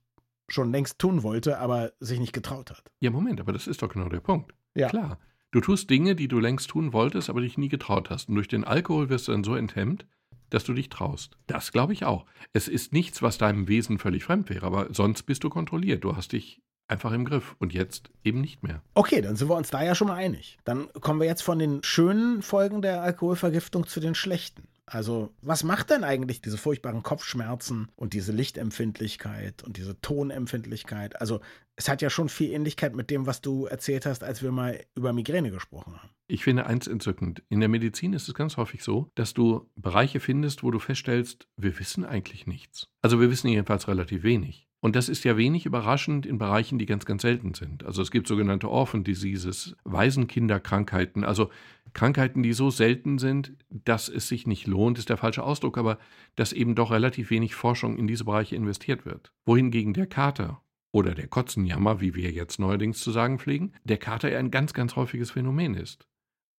schon 0.48 0.70
längst 0.70 0.98
tun 0.98 1.22
wollte, 1.22 1.58
aber 1.58 1.92
sich 1.98 2.20
nicht 2.20 2.32
getraut 2.32 2.70
hat. 2.70 2.92
Ja, 3.00 3.10
Moment, 3.10 3.40
aber 3.40 3.52
das 3.52 3.66
ist 3.66 3.82
doch 3.82 3.88
genau 3.88 4.08
der 4.08 4.20
Punkt. 4.20 4.54
Ja. 4.74 4.88
Klar. 4.88 5.18
Du 5.50 5.60
tust 5.60 5.90
Dinge, 5.90 6.14
die 6.14 6.28
du 6.28 6.38
längst 6.38 6.70
tun 6.70 6.92
wolltest, 6.92 7.28
aber 7.28 7.40
dich 7.40 7.58
nie 7.58 7.68
getraut 7.68 8.10
hast. 8.10 8.28
Und 8.28 8.36
durch 8.36 8.48
den 8.48 8.64
Alkohol 8.64 9.08
wirst 9.10 9.28
du 9.28 9.32
dann 9.32 9.44
so 9.44 9.54
enthemmt, 9.54 10.06
dass 10.54 10.64
du 10.64 10.74
dich 10.74 10.88
traust. 10.88 11.36
Das 11.46 11.72
glaube 11.72 11.92
ich 11.92 12.04
auch. 12.04 12.26
Es 12.52 12.68
ist 12.68 12.92
nichts, 12.92 13.22
was 13.22 13.38
deinem 13.38 13.68
Wesen 13.68 13.98
völlig 13.98 14.24
fremd 14.24 14.50
wäre, 14.50 14.66
aber 14.66 14.92
sonst 14.92 15.22
bist 15.24 15.44
du 15.44 15.50
kontrolliert. 15.50 16.04
Du 16.04 16.16
hast 16.16 16.32
dich 16.32 16.60
einfach 16.88 17.12
im 17.12 17.24
Griff 17.24 17.56
und 17.58 17.72
jetzt 17.72 18.10
eben 18.22 18.40
nicht 18.40 18.62
mehr. 18.62 18.82
Okay, 18.94 19.22
dann 19.22 19.36
sind 19.36 19.48
wir 19.48 19.56
uns 19.56 19.70
da 19.70 19.82
ja 19.82 19.94
schon 19.94 20.08
mal 20.08 20.16
einig. 20.16 20.58
Dann 20.64 20.88
kommen 21.00 21.20
wir 21.20 21.26
jetzt 21.26 21.42
von 21.42 21.58
den 21.58 21.82
schönen 21.82 22.42
Folgen 22.42 22.82
der 22.82 23.02
Alkoholvergiftung 23.02 23.86
zu 23.86 24.00
den 24.00 24.14
schlechten. 24.14 24.68
Also, 24.92 25.32
was 25.40 25.64
macht 25.64 25.88
denn 25.88 26.04
eigentlich 26.04 26.42
diese 26.42 26.58
furchtbaren 26.58 27.02
Kopfschmerzen 27.02 27.88
und 27.96 28.12
diese 28.12 28.30
Lichtempfindlichkeit 28.30 29.62
und 29.62 29.78
diese 29.78 29.98
Tonempfindlichkeit? 30.02 31.18
Also, 31.18 31.40
es 31.76 31.88
hat 31.88 32.02
ja 32.02 32.10
schon 32.10 32.28
viel 32.28 32.52
Ähnlichkeit 32.52 32.94
mit 32.94 33.08
dem, 33.08 33.24
was 33.24 33.40
du 33.40 33.64
erzählt 33.64 34.04
hast, 34.04 34.22
als 34.22 34.42
wir 34.42 34.52
mal 34.52 34.84
über 34.94 35.14
Migräne 35.14 35.50
gesprochen 35.50 35.96
haben. 35.96 36.10
Ich 36.26 36.44
finde 36.44 36.66
eins 36.66 36.88
entzückend. 36.88 37.42
In 37.48 37.60
der 37.60 37.70
Medizin 37.70 38.12
ist 38.12 38.28
es 38.28 38.34
ganz 38.34 38.58
häufig 38.58 38.82
so, 38.84 39.10
dass 39.14 39.32
du 39.32 39.70
Bereiche 39.76 40.20
findest, 40.20 40.62
wo 40.62 40.70
du 40.70 40.78
feststellst, 40.78 41.48
wir 41.56 41.78
wissen 41.78 42.04
eigentlich 42.04 42.46
nichts. 42.46 42.88
Also 43.00 43.18
wir 43.18 43.30
wissen 43.30 43.48
jedenfalls 43.48 43.88
relativ 43.88 44.22
wenig. 44.24 44.68
Und 44.80 44.96
das 44.96 45.08
ist 45.08 45.24
ja 45.24 45.36
wenig 45.36 45.64
überraschend 45.64 46.26
in 46.26 46.38
Bereichen, 46.38 46.78
die 46.78 46.86
ganz, 46.86 47.06
ganz 47.06 47.22
selten 47.22 47.54
sind. 47.54 47.84
Also 47.84 48.02
es 48.02 48.10
gibt 48.10 48.26
sogenannte 48.26 48.68
Orphan 48.68 49.04
Diseases, 49.04 49.76
Waisenkinderkrankheiten, 49.84 51.24
also 51.24 51.50
Krankheiten, 51.94 52.42
die 52.42 52.52
so 52.52 52.70
selten 52.70 53.18
sind, 53.18 53.54
dass 53.68 54.08
es 54.08 54.28
sich 54.28 54.46
nicht 54.46 54.66
lohnt, 54.66 54.98
ist 54.98 55.08
der 55.08 55.16
falsche 55.16 55.42
Ausdruck, 55.42 55.78
aber 55.78 55.98
dass 56.36 56.52
eben 56.52 56.74
doch 56.74 56.90
relativ 56.90 57.30
wenig 57.30 57.54
Forschung 57.54 57.96
in 57.98 58.06
diese 58.06 58.24
Bereiche 58.24 58.56
investiert 58.56 59.04
wird. 59.04 59.32
Wohingegen 59.44 59.92
der 59.92 60.06
Kater 60.06 60.62
oder 60.92 61.14
der 61.14 61.28
Kotzenjammer, 61.28 62.00
wie 62.00 62.14
wir 62.14 62.30
jetzt 62.30 62.58
neuerdings 62.58 63.00
zu 63.00 63.10
sagen 63.10 63.38
pflegen, 63.38 63.72
der 63.84 63.98
Kater 63.98 64.30
ja 64.30 64.38
ein 64.38 64.50
ganz, 64.50 64.72
ganz 64.72 64.96
häufiges 64.96 65.30
Phänomen 65.30 65.74
ist 65.74 66.08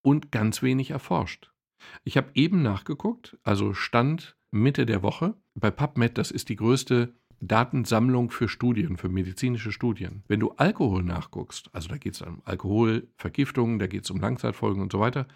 und 0.02 0.32
ganz 0.32 0.62
wenig 0.62 0.92
erforscht. 0.92 1.52
Ich 2.04 2.18
habe 2.18 2.32
eben 2.34 2.62
nachgeguckt, 2.62 3.38
also 3.44 3.74
Stand 3.74 4.38
Mitte 4.52 4.86
der 4.86 5.02
Woche 5.02 5.36
bei 5.56 5.72
PubMed, 5.72 6.18
das 6.18 6.32
ist 6.32 6.50
die 6.50 6.56
größte 6.56 7.16
Datensammlung 7.48 8.32
für 8.32 8.48
Studien, 8.48 8.98
für 8.98 9.10
medizinische 9.10 9.72
Studien. 9.72 10.24
Wenn 10.28 10.40
du 10.40 10.52
Alkohol 10.52 11.04
nachguckst, 11.04 11.70
also 11.74 11.90
da 11.90 11.98
geht 11.98 12.16
es 12.16 12.22
um 12.22 12.42
Alkoholvergiftungen, 12.46 13.80
da 13.80 13.88
geht 13.88 14.06
es 14.06 14.12
um 14.12 14.20
Langzeitfolgen 14.20 14.82
und 14.82 14.92
so 14.92 15.00
weiter, 15.00 15.28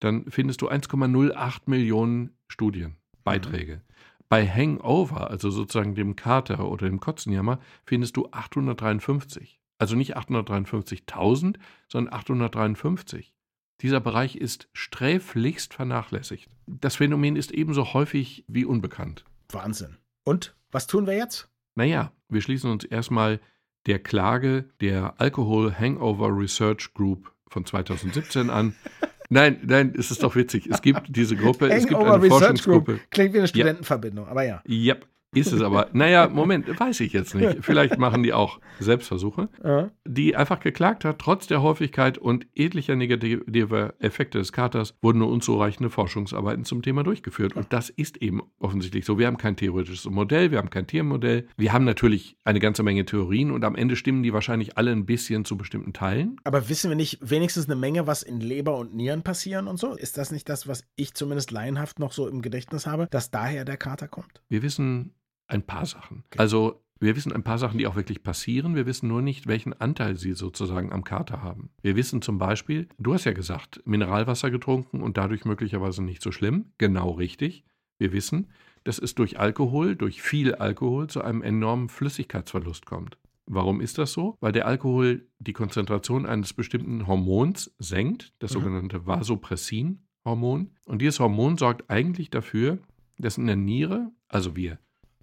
dann 0.00 0.24
findest 0.30 0.62
du 0.62 0.70
1,08 0.70 1.62
Millionen 1.66 2.30
Studienbeiträge. 2.48 3.76
Mhm. 3.76 3.80
Bei 4.28 4.46
Hangover, 4.46 5.28
also 5.30 5.50
sozusagen 5.50 5.94
dem 5.94 6.14
Kater 6.14 6.70
oder 6.70 6.88
dem 6.88 7.00
Kotzenjammer, 7.00 7.58
findest 7.84 8.16
du 8.16 8.28
853. 8.30 9.60
Also 9.78 9.96
nicht 9.96 10.16
853.000, 10.16 11.56
sondern 11.88 12.14
853. 12.14 13.34
Dieser 13.80 14.00
Bereich 14.00 14.36
ist 14.36 14.68
sträflichst 14.72 15.74
vernachlässigt. 15.74 16.48
Das 16.66 16.96
Phänomen 16.96 17.34
ist 17.34 17.50
ebenso 17.50 17.92
häufig 17.92 18.44
wie 18.46 18.64
unbekannt. 18.64 19.24
Wahnsinn. 19.50 19.96
Und 20.22 20.54
was 20.70 20.86
tun 20.86 21.06
wir 21.06 21.16
jetzt? 21.16 21.49
Naja, 21.74 22.12
wir 22.28 22.40
schließen 22.40 22.70
uns 22.70 22.84
erstmal 22.84 23.40
der 23.86 23.98
Klage 23.98 24.70
der 24.80 25.14
Alcohol 25.18 25.74
Hangover 25.74 26.28
Research 26.36 26.92
Group 26.94 27.32
von 27.48 27.64
2017 27.64 28.50
an. 28.50 28.74
Nein, 29.32 29.60
nein, 29.62 29.94
es 29.96 30.10
ist 30.10 30.24
doch 30.24 30.34
witzig. 30.34 30.66
Es 30.68 30.82
gibt 30.82 31.02
diese 31.14 31.36
Gruppe, 31.36 31.70
es 31.70 31.86
gibt 31.86 32.00
eine 32.00 32.20
Research 32.20 32.32
Forschungsgruppe. 32.32 32.92
Group. 32.94 33.10
Klingt 33.12 33.32
wie 33.32 33.38
eine 33.38 33.46
Studentenverbindung, 33.46 34.24
ja. 34.24 34.30
aber 34.32 34.42
ja. 34.42 34.60
Ja, 34.66 34.96
Ist 35.32 35.52
es 35.52 35.62
aber. 35.62 35.88
Naja, 35.92 36.28
Moment, 36.28 36.66
weiß 36.80 37.00
ich 37.00 37.12
jetzt 37.12 37.34
nicht. 37.34 37.58
Vielleicht 37.60 37.98
machen 37.98 38.22
die 38.22 38.32
auch 38.32 38.58
Selbstversuche. 38.80 39.48
Ja. 39.62 39.90
Die 40.04 40.34
einfach 40.34 40.58
geklagt 40.58 41.04
hat, 41.04 41.20
trotz 41.20 41.46
der 41.46 41.62
Häufigkeit 41.62 42.18
und 42.18 42.46
etlicher 42.54 42.96
negativer 42.96 43.94
Effekte 44.00 44.38
des 44.38 44.52
Katers 44.52 44.94
wurden 45.00 45.18
nur 45.18 45.30
unzureichende 45.30 45.88
Forschungsarbeiten 45.88 46.64
zum 46.64 46.82
Thema 46.82 47.04
durchgeführt. 47.04 47.54
Und 47.54 47.72
das 47.72 47.90
ist 47.90 48.16
eben 48.16 48.42
offensichtlich 48.58 49.04
so. 49.04 49.18
Wir 49.18 49.28
haben 49.28 49.36
kein 49.36 49.56
theoretisches 49.56 50.06
Modell, 50.06 50.50
wir 50.50 50.58
haben 50.58 50.70
kein 50.70 50.88
Tiermodell. 50.88 51.46
Wir 51.56 51.72
haben 51.72 51.84
natürlich 51.84 52.36
eine 52.44 52.58
ganze 52.58 52.82
Menge 52.82 53.04
Theorien 53.04 53.52
und 53.52 53.64
am 53.64 53.76
Ende 53.76 53.94
stimmen 53.94 54.24
die 54.24 54.32
wahrscheinlich 54.32 54.76
alle 54.76 54.90
ein 54.90 55.06
bisschen 55.06 55.44
zu 55.44 55.56
bestimmten 55.56 55.92
Teilen. 55.92 56.40
Aber 56.42 56.68
wissen 56.68 56.90
wir 56.90 56.96
nicht 56.96 57.18
wenigstens 57.20 57.66
eine 57.66 57.76
Menge, 57.76 58.08
was 58.08 58.24
in 58.24 58.40
Leber 58.40 58.76
und 58.76 58.94
Nieren 58.94 59.22
passieren 59.22 59.68
und 59.68 59.78
so? 59.78 59.94
Ist 59.94 60.18
das 60.18 60.32
nicht 60.32 60.48
das, 60.48 60.66
was 60.66 60.84
ich 60.96 61.14
zumindest 61.14 61.52
laienhaft 61.52 62.00
noch 62.00 62.12
so 62.12 62.26
im 62.26 62.42
Gedächtnis 62.42 62.86
habe, 62.86 63.06
dass 63.10 63.30
daher 63.30 63.64
der 63.64 63.76
Kater 63.76 64.08
kommt? 64.08 64.42
Wir 64.48 64.62
wissen 64.62 65.14
ein 65.50 65.62
paar 65.62 65.86
Sachen. 65.86 66.24
Also 66.36 66.82
wir 66.98 67.16
wissen 67.16 67.32
ein 67.32 67.42
paar 67.42 67.58
Sachen, 67.58 67.78
die 67.78 67.86
auch 67.86 67.96
wirklich 67.96 68.22
passieren. 68.22 68.74
Wir 68.74 68.84
wissen 68.86 69.08
nur 69.08 69.22
nicht, 69.22 69.46
welchen 69.46 69.72
Anteil 69.72 70.16
sie 70.16 70.34
sozusagen 70.34 70.92
am 70.92 71.02
Kater 71.02 71.42
haben. 71.42 71.70
Wir 71.80 71.96
wissen 71.96 72.20
zum 72.20 72.36
Beispiel, 72.38 72.88
du 72.98 73.14
hast 73.14 73.24
ja 73.24 73.32
gesagt, 73.32 73.80
Mineralwasser 73.86 74.50
getrunken 74.50 75.00
und 75.02 75.16
dadurch 75.16 75.44
möglicherweise 75.46 76.02
nicht 76.02 76.20
so 76.22 76.30
schlimm. 76.30 76.72
Genau 76.78 77.12
richtig. 77.12 77.64
Wir 77.98 78.12
wissen, 78.12 78.48
dass 78.84 78.98
es 78.98 79.14
durch 79.14 79.38
Alkohol, 79.38 79.96
durch 79.96 80.20
viel 80.22 80.54
Alkohol 80.54 81.06
zu 81.08 81.22
einem 81.22 81.42
enormen 81.42 81.88
Flüssigkeitsverlust 81.88 82.84
kommt. 82.86 83.16
Warum 83.46 83.80
ist 83.80 83.98
das 83.98 84.12
so? 84.12 84.36
Weil 84.40 84.52
der 84.52 84.66
Alkohol 84.66 85.26
die 85.38 85.52
Konzentration 85.54 86.24
eines 86.26 86.52
bestimmten 86.52 87.06
Hormons 87.06 87.74
senkt, 87.78 88.32
das 88.38 88.50
Mhm. 88.54 88.60
sogenannte 88.60 89.06
Vasopressin-Hormon. 89.06 90.70
Und 90.86 91.02
dieses 91.02 91.20
Hormon 91.20 91.56
sorgt 91.56 91.88
eigentlich 91.90 92.30
dafür, 92.30 92.78
dass 93.18 93.38
in 93.38 93.46
der 93.46 93.56
Niere, 93.56 94.12
also 94.28 94.54
wir 94.56 94.78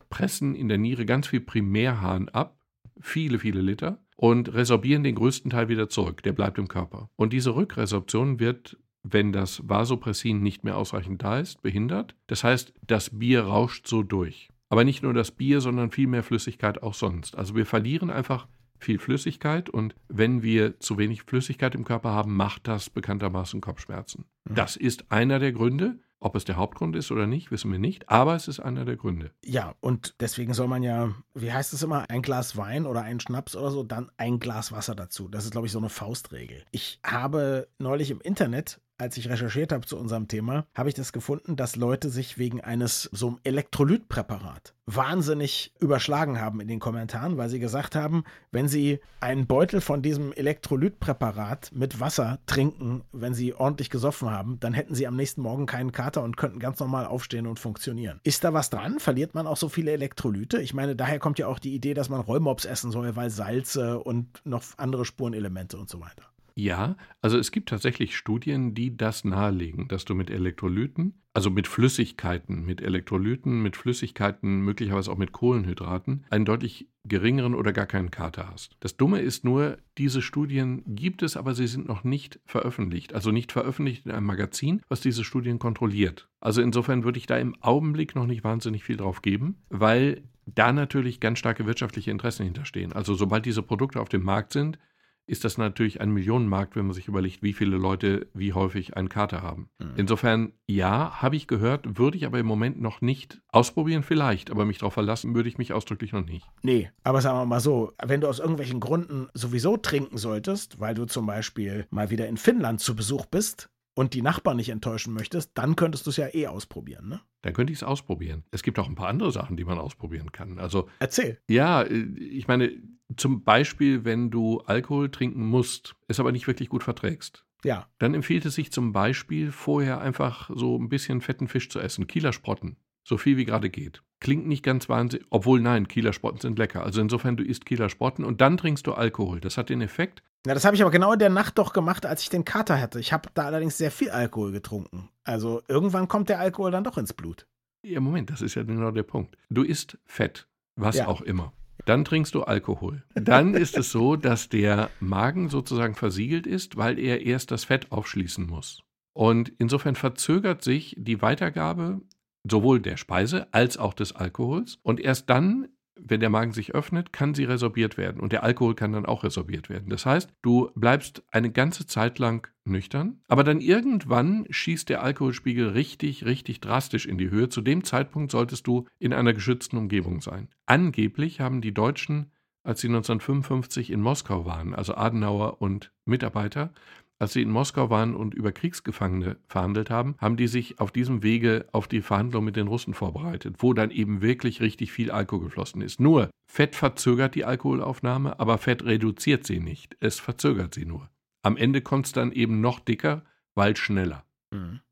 pressen 0.09 0.55
in 0.55 0.69
der 0.69 0.77
Niere 0.77 1.05
ganz 1.05 1.27
viel 1.27 1.41
Primärharn 1.41 2.29
ab, 2.29 2.59
viele, 2.99 3.39
viele 3.39 3.61
Liter, 3.61 4.01
und 4.15 4.53
resorbieren 4.53 5.03
den 5.03 5.15
größten 5.15 5.51
Teil 5.51 5.69
wieder 5.69 5.89
zurück. 5.89 6.23
Der 6.23 6.33
bleibt 6.33 6.57
im 6.57 6.67
Körper. 6.67 7.09
Und 7.15 7.33
diese 7.33 7.55
Rückresorption 7.55 8.39
wird, 8.39 8.77
wenn 9.03 9.31
das 9.31 9.61
Vasopressin 9.67 10.41
nicht 10.41 10.63
mehr 10.63 10.75
ausreichend 10.75 11.23
da 11.23 11.39
ist, 11.39 11.61
behindert. 11.61 12.15
Das 12.25 12.43
heißt, 12.43 12.73
das 12.85 13.19
Bier 13.19 13.43
rauscht 13.43 13.87
so 13.87 14.03
durch. 14.03 14.49
Aber 14.69 14.83
nicht 14.83 15.03
nur 15.03 15.13
das 15.13 15.31
Bier, 15.31 15.61
sondern 15.61 15.91
viel 15.91 16.07
mehr 16.07 16.23
Flüssigkeit 16.23 16.83
auch 16.83 16.93
sonst. 16.93 17.37
Also 17.37 17.55
wir 17.55 17.65
verlieren 17.65 18.09
einfach 18.09 18.47
viel 18.79 18.99
Flüssigkeit 18.99 19.69
und 19.69 19.95
wenn 20.07 20.43
wir 20.43 20.79
zu 20.79 20.97
wenig 20.97 21.23
Flüssigkeit 21.23 21.75
im 21.75 21.83
Körper 21.83 22.11
haben, 22.11 22.35
macht 22.35 22.67
das 22.67 22.89
bekanntermaßen 22.89 23.61
Kopfschmerzen. 23.61 24.25
Mhm. 24.45 24.55
Das 24.55 24.75
ist 24.75 25.11
einer 25.11 25.39
der 25.39 25.51
Gründe. 25.51 25.99
Ob 26.19 26.35
es 26.35 26.45
der 26.45 26.55
Hauptgrund 26.55 26.95
ist 26.95 27.11
oder 27.11 27.27
nicht, 27.27 27.51
wissen 27.51 27.71
wir 27.71 27.77
nicht, 27.77 28.09
aber 28.09 28.35
es 28.35 28.47
ist 28.47 28.59
einer 28.59 28.85
der 28.85 28.95
Gründe. 28.95 29.29
Ja, 29.45 29.75
und 29.81 30.15
deswegen 30.19 30.55
soll 30.55 30.67
man 30.67 30.81
ja, 30.81 31.13
wie 31.35 31.53
heißt 31.53 31.73
es 31.73 31.83
immer, 31.83 32.09
ein 32.09 32.23
Glas 32.23 32.57
Wein 32.57 32.87
oder 32.87 33.03
ein 33.03 33.19
Schnaps 33.19 33.55
oder 33.55 33.69
so, 33.69 33.83
dann 33.83 34.09
ein 34.17 34.39
Glas 34.39 34.71
Wasser 34.71 34.95
dazu. 34.95 35.27
Das 35.27 35.45
ist, 35.45 35.51
glaube 35.51 35.67
ich, 35.67 35.73
so 35.73 35.77
eine 35.77 35.89
Faustregel. 35.89 36.63
Ich 36.71 36.99
habe 37.05 37.67
neulich 37.77 38.09
im 38.09 38.19
Internet, 38.19 38.81
als 38.97 39.17
ich 39.17 39.29
recherchiert 39.29 39.71
habe 39.71 39.85
zu 39.85 39.97
unserem 39.97 40.27
Thema, 40.27 40.65
habe 40.75 40.89
ich 40.89 40.95
das 40.95 41.13
gefunden, 41.13 41.55
dass 41.55 41.75
Leute 41.75 42.09
sich 42.09 42.37
wegen 42.37 42.61
eines 42.61 43.03
so 43.11 43.27
einem 43.27 43.39
Elektrolytpräparat 43.43 44.73
wahnsinnig 44.87 45.73
überschlagen 45.79 46.39
haben 46.39 46.61
in 46.61 46.67
den 46.67 46.79
Kommentaren, 46.79 47.37
weil 47.37 47.49
sie 47.49 47.59
gesagt 47.59 47.93
haben, 47.95 48.23
wenn 48.51 48.69
sie 48.69 48.99
einen 49.19 49.45
Beutel 49.45 49.81
von 49.81 50.01
diesem 50.01 50.31
Elektrolytpräparat 50.31 51.71
mit 51.73 51.99
Wasser 51.99 52.39
trinken, 52.45 53.03
wenn 53.11 53.33
sie 53.33 53.53
ordentlich 53.53 53.89
gesoffen 53.89 54.31
haben, 54.31 54.59
dann 54.61 54.73
hätten 54.73 54.95
sie 54.95 55.05
am 55.05 55.17
nächsten 55.17 55.41
Morgen 55.41 55.65
keinen 55.65 55.91
Kater 55.91 56.23
und 56.23 56.37
könnten 56.37 56.59
ganz 56.59 56.79
normal 56.79 57.05
aufstehen 57.05 57.47
und 57.47 57.59
funktionieren. 57.59 58.21
Ist 58.23 58.45
da 58.45 58.53
was 58.53 58.69
dran? 58.69 58.99
Verliert 58.99 59.35
man 59.35 59.45
auch 59.45 59.57
so 59.57 59.67
viele 59.67 59.91
Elektrolyte? 59.91 60.61
Ich 60.61 60.73
meine, 60.73 60.95
daher 60.95 61.19
kommt 61.19 61.37
ja 61.37 61.47
auch 61.47 61.59
die 61.59 61.75
Idee, 61.75 61.93
dass 61.93 62.09
man 62.09 62.21
Rollmops 62.21 62.65
essen 62.65 62.91
soll, 62.91 63.15
weil 63.17 63.29
Salze 63.29 63.99
und 63.99 64.41
noch 64.45 64.63
andere 64.77 65.03
Spurenelemente 65.03 65.77
und 65.77 65.89
so 65.89 65.99
weiter. 65.99 66.23
Ja, 66.57 66.97
also 67.21 67.37
es 67.37 67.51
gibt 67.51 67.69
tatsächlich 67.69 68.17
Studien, 68.17 68.73
die 68.73 68.97
das 68.97 69.23
nahelegen, 69.23 69.87
dass 69.89 70.05
du 70.05 70.15
mit 70.15 70.31
Elektrolyten, 70.31 71.21
also 71.31 71.51
mit 71.51 71.67
Flüssigkeiten, 71.67 72.65
mit 72.65 72.81
Elektrolyten, 72.81 73.61
mit 73.61 73.77
Flüssigkeiten, 73.77 74.61
möglicherweise 74.61 75.11
auch 75.11 75.19
mit 75.19 75.33
Kohlenhydraten, 75.33 76.25
einen 76.31 76.45
deutlich 76.45 76.89
geringeren 77.05 77.53
oder 77.53 77.73
gar 77.73 77.85
keinen 77.85 78.09
Kater 78.09 78.49
hast. 78.51 78.75
Das 78.79 78.97
Dumme 78.97 79.19
ist 79.19 79.43
nur, 79.43 79.77
diese 79.99 80.23
Studien 80.23 80.81
gibt 80.87 81.21
es, 81.21 81.37
aber 81.37 81.53
sie 81.53 81.67
sind 81.67 81.87
noch 81.87 82.03
nicht 82.03 82.39
veröffentlicht. 82.47 83.13
Also 83.13 83.29
nicht 83.29 83.51
veröffentlicht 83.51 84.07
in 84.07 84.11
einem 84.11 84.25
Magazin, 84.25 84.81
was 84.89 84.99
diese 84.99 85.23
Studien 85.23 85.59
kontrolliert. 85.59 86.27
Also 86.39 86.63
insofern 86.63 87.03
würde 87.03 87.19
ich 87.19 87.27
da 87.27 87.37
im 87.37 87.55
Augenblick 87.61 88.15
noch 88.15 88.25
nicht 88.25 88.43
wahnsinnig 88.43 88.83
viel 88.83 88.97
drauf 88.97 89.21
geben, 89.21 89.57
weil 89.69 90.23
da 90.47 90.73
natürlich 90.73 91.19
ganz 91.19 91.37
starke 91.37 91.67
wirtschaftliche 91.67 92.09
Interessen 92.09 92.45
hinterstehen. 92.45 92.93
Also 92.93 93.13
sobald 93.13 93.45
diese 93.45 93.61
Produkte 93.61 94.01
auf 94.01 94.09
dem 94.09 94.23
Markt 94.23 94.53
sind, 94.53 94.79
ist 95.27 95.43
das 95.43 95.57
natürlich 95.57 96.01
ein 96.01 96.11
Millionenmarkt, 96.11 96.75
wenn 96.75 96.85
man 96.85 96.93
sich 96.93 97.07
überlegt, 97.07 97.43
wie 97.43 97.53
viele 97.53 97.77
Leute 97.77 98.27
wie 98.33 98.53
häufig 98.53 98.95
einen 98.95 99.09
Kater 99.09 99.41
haben. 99.41 99.69
Mhm. 99.77 99.93
Insofern, 99.97 100.53
ja, 100.65 101.21
habe 101.21 101.35
ich 101.35 101.47
gehört, 101.47 101.97
würde 101.97 102.17
ich 102.17 102.25
aber 102.25 102.39
im 102.39 102.45
Moment 102.45 102.81
noch 102.81 103.01
nicht 103.01 103.41
ausprobieren, 103.49 104.03
vielleicht, 104.03 104.49
aber 104.49 104.65
mich 104.65 104.79
darauf 104.79 104.93
verlassen 104.93 105.35
würde 105.35 105.49
ich 105.49 105.57
mich 105.57 105.73
ausdrücklich 105.73 106.13
noch 106.13 106.25
nicht. 106.25 106.47
Nee, 106.63 106.89
aber 107.03 107.21
sagen 107.21 107.37
wir 107.39 107.45
mal 107.45 107.59
so, 107.59 107.91
wenn 108.03 108.21
du 108.21 108.27
aus 108.27 108.39
irgendwelchen 108.39 108.79
Gründen 108.79 109.27
sowieso 109.33 109.77
trinken 109.77 110.17
solltest, 110.17 110.79
weil 110.79 110.95
du 110.95 111.05
zum 111.05 111.25
Beispiel 111.25 111.85
mal 111.89 112.09
wieder 112.09 112.27
in 112.27 112.37
Finnland 112.37 112.79
zu 112.79 112.95
Besuch 112.95 113.25
bist 113.25 113.69
und 113.97 114.13
die 114.13 114.21
Nachbarn 114.21 114.57
nicht 114.57 114.69
enttäuschen 114.69 115.11
möchtest, 115.13 115.51
dann 115.55 115.75
könntest 115.75 116.05
du 116.05 116.11
es 116.11 116.17
ja 116.17 116.27
eh 116.31 116.45
ausprobieren, 116.45 117.09
ne? 117.09 117.21
Dann 117.41 117.53
könnte 117.53 117.73
ich 117.73 117.79
es 117.79 117.83
ausprobieren. 117.83 118.43
Es 118.51 118.61
gibt 118.61 118.77
auch 118.77 118.87
ein 118.87 118.93
paar 118.93 119.07
andere 119.07 119.31
Sachen, 119.31 119.57
die 119.57 119.63
man 119.63 119.79
ausprobieren 119.79 120.31
kann. 120.31 120.59
Also, 120.59 120.87
Erzähl. 120.99 121.39
ja, 121.49 121.81
äh, 121.81 122.03
ich 122.19 122.47
meine, 122.47 122.71
zum 123.15 123.43
Beispiel, 123.43 124.05
wenn 124.05 124.29
du 124.29 124.59
Alkohol 124.61 125.09
trinken 125.09 125.47
musst, 125.47 125.95
es 126.07 126.19
aber 126.19 126.31
nicht 126.31 126.45
wirklich 126.45 126.69
gut 126.69 126.83
verträgst. 126.83 127.43
Ja, 127.63 127.87
Dann 127.97 128.13
empfiehlt 128.13 128.45
es 128.45 128.53
sich 128.53 128.71
zum 128.71 128.93
Beispiel 128.93 129.51
vorher 129.51 129.99
einfach 129.99 130.51
so 130.53 130.77
ein 130.77 130.89
bisschen 130.89 131.21
fetten 131.21 131.47
Fisch 131.47 131.69
zu 131.69 131.79
essen, 131.79 132.05
Kieler 132.05 132.33
Sprotten. 132.33 132.77
So 133.03 133.17
viel 133.17 133.35
wie 133.37 133.45
gerade 133.45 133.71
geht. 133.71 134.03
Klingt 134.19 134.45
nicht 134.47 134.63
ganz 134.63 134.89
wahnsinnig, 134.89 135.25
obwohl 135.31 135.59
nein, 135.59 135.87
Kieler 135.87 136.13
Sprotten 136.13 136.39
sind 136.39 136.59
lecker. 136.59 136.83
Also 136.83 137.01
insofern, 137.01 137.35
du 137.35 137.43
isst 137.43 137.65
Kieler 137.65 137.89
Sprotten 137.89 138.23
und 138.23 138.41
dann 138.41 138.57
trinkst 138.57 138.85
du 138.85 138.93
Alkohol. 138.93 139.39
Das 139.39 139.57
hat 139.57 139.69
den 139.69 139.81
Effekt, 139.81 140.21
Ja, 140.47 140.53
das 140.53 140.63
habe 140.65 140.75
ich 140.75 140.81
aber 140.81 140.91
genau 140.91 141.13
in 141.13 141.19
der 141.19 141.29
Nacht 141.29 141.57
doch 141.57 141.73
gemacht, 141.73 142.05
als 142.05 142.21
ich 142.21 142.29
den 142.29 142.45
Kater 142.45 142.79
hatte. 142.79 142.99
Ich 142.99 143.11
habe 143.13 143.29
da 143.33 143.43
allerdings 143.43 143.77
sehr 143.77 143.91
viel 143.91 144.09
Alkohol 144.09 144.51
getrunken. 144.51 145.09
Also 145.23 145.61
irgendwann 145.67 146.07
kommt 146.07 146.29
der 146.29 146.39
Alkohol 146.39 146.71
dann 146.71 146.83
doch 146.83 146.97
ins 146.97 147.13
Blut. 147.13 147.47
Ja, 147.83 147.99
Moment, 147.99 148.29
das 148.29 148.41
ist 148.41 148.55
ja 148.55 148.63
genau 148.63 148.91
der 148.91 149.03
Punkt. 149.03 149.37
Du 149.49 149.63
isst 149.63 149.97
Fett, 150.05 150.47
was 150.75 150.97
Ja. 150.97 151.07
auch 151.07 151.21
immer. 151.21 151.53
Dann 151.85 152.03
trinkst 152.05 152.33
du 152.35 152.43
Alkohol. 152.43 153.03
Dann 153.13 153.53
ist 153.53 153.77
es 153.77 153.91
so, 153.91 154.15
dass 154.15 154.49
der 154.49 154.89
Magen 154.99 155.49
sozusagen 155.49 155.95
versiegelt 155.95 156.47
ist, 156.47 156.75
weil 156.75 156.97
er 156.99 157.25
erst 157.25 157.51
das 157.51 157.63
Fett 157.65 157.91
aufschließen 157.91 158.45
muss. 158.45 158.83
Und 159.13 159.51
insofern 159.57 159.95
verzögert 159.95 160.63
sich 160.63 160.95
die 160.97 161.21
Weitergabe 161.21 162.01
sowohl 162.49 162.79
der 162.81 162.97
Speise 162.97 163.47
als 163.51 163.77
auch 163.77 163.93
des 163.93 164.15
Alkohols. 164.15 164.79
Und 164.83 164.99
erst 164.99 165.29
dann, 165.29 165.67
wenn 165.99 166.19
der 166.19 166.29
Magen 166.29 166.51
sich 166.51 166.73
öffnet, 166.73 167.13
kann 167.13 167.33
sie 167.33 167.45
resorbiert 167.45 167.97
werden. 167.97 168.21
Und 168.21 168.31
der 168.31 168.43
Alkohol 168.43 168.75
kann 168.75 168.93
dann 168.93 169.05
auch 169.05 169.23
resorbiert 169.23 169.69
werden. 169.69 169.89
Das 169.89 170.05
heißt, 170.05 170.29
du 170.41 170.71
bleibst 170.75 171.23
eine 171.31 171.51
ganze 171.51 171.85
Zeit 171.85 172.19
lang 172.19 172.47
nüchtern, 172.65 173.21
aber 173.27 173.43
dann 173.43 173.61
irgendwann 173.61 174.45
schießt 174.49 174.89
der 174.89 175.03
Alkoholspiegel 175.03 175.69
richtig, 175.69 176.25
richtig 176.25 176.59
drastisch 176.61 177.05
in 177.05 177.17
die 177.17 177.29
Höhe. 177.29 177.49
Zu 177.49 177.61
dem 177.61 177.83
Zeitpunkt 177.83 178.31
solltest 178.31 178.67
du 178.67 178.85
in 178.99 179.13
einer 179.13 179.33
geschützten 179.33 179.77
Umgebung 179.77 180.21
sein. 180.21 180.49
Angeblich 180.65 181.39
haben 181.39 181.61
die 181.61 181.73
Deutschen, 181.73 182.31
als 182.63 182.81
sie 182.81 182.87
1955 182.87 183.91
in 183.91 184.01
Moskau 184.01 184.45
waren, 184.45 184.73
also 184.73 184.95
Adenauer 184.95 185.61
und 185.61 185.91
Mitarbeiter, 186.05 186.73
als 187.19 187.33
sie 187.33 187.41
in 187.41 187.49
Moskau 187.49 187.89
waren 187.89 188.15
und 188.15 188.33
über 188.33 188.51
Kriegsgefangene 188.51 189.37
verhandelt 189.47 189.89
haben, 189.89 190.15
haben 190.19 190.37
die 190.37 190.47
sich 190.47 190.79
auf 190.79 190.91
diesem 190.91 191.23
Wege 191.23 191.65
auf 191.71 191.87
die 191.87 192.01
Verhandlung 192.01 192.45
mit 192.45 192.55
den 192.55 192.67
Russen 192.67 192.93
vorbereitet, 192.93 193.55
wo 193.59 193.73
dann 193.73 193.91
eben 193.91 194.21
wirklich 194.21 194.61
richtig 194.61 194.91
viel 194.91 195.11
Alkohol 195.11 195.45
geflossen 195.45 195.81
ist. 195.81 195.99
Nur, 195.99 196.29
Fett 196.49 196.75
verzögert 196.75 197.35
die 197.35 197.45
Alkoholaufnahme, 197.45 198.39
aber 198.39 198.57
Fett 198.57 198.83
reduziert 198.85 199.45
sie 199.45 199.59
nicht. 199.59 199.97
Es 199.99 200.19
verzögert 200.19 200.73
sie 200.73 200.85
nur. 200.85 201.09
Am 201.43 201.57
Ende 201.57 201.81
kommt 201.81 202.07
es 202.07 202.11
dann 202.11 202.31
eben 202.31 202.61
noch 202.61 202.79
dicker, 202.79 203.23
weil 203.55 203.75
schneller. 203.75 204.23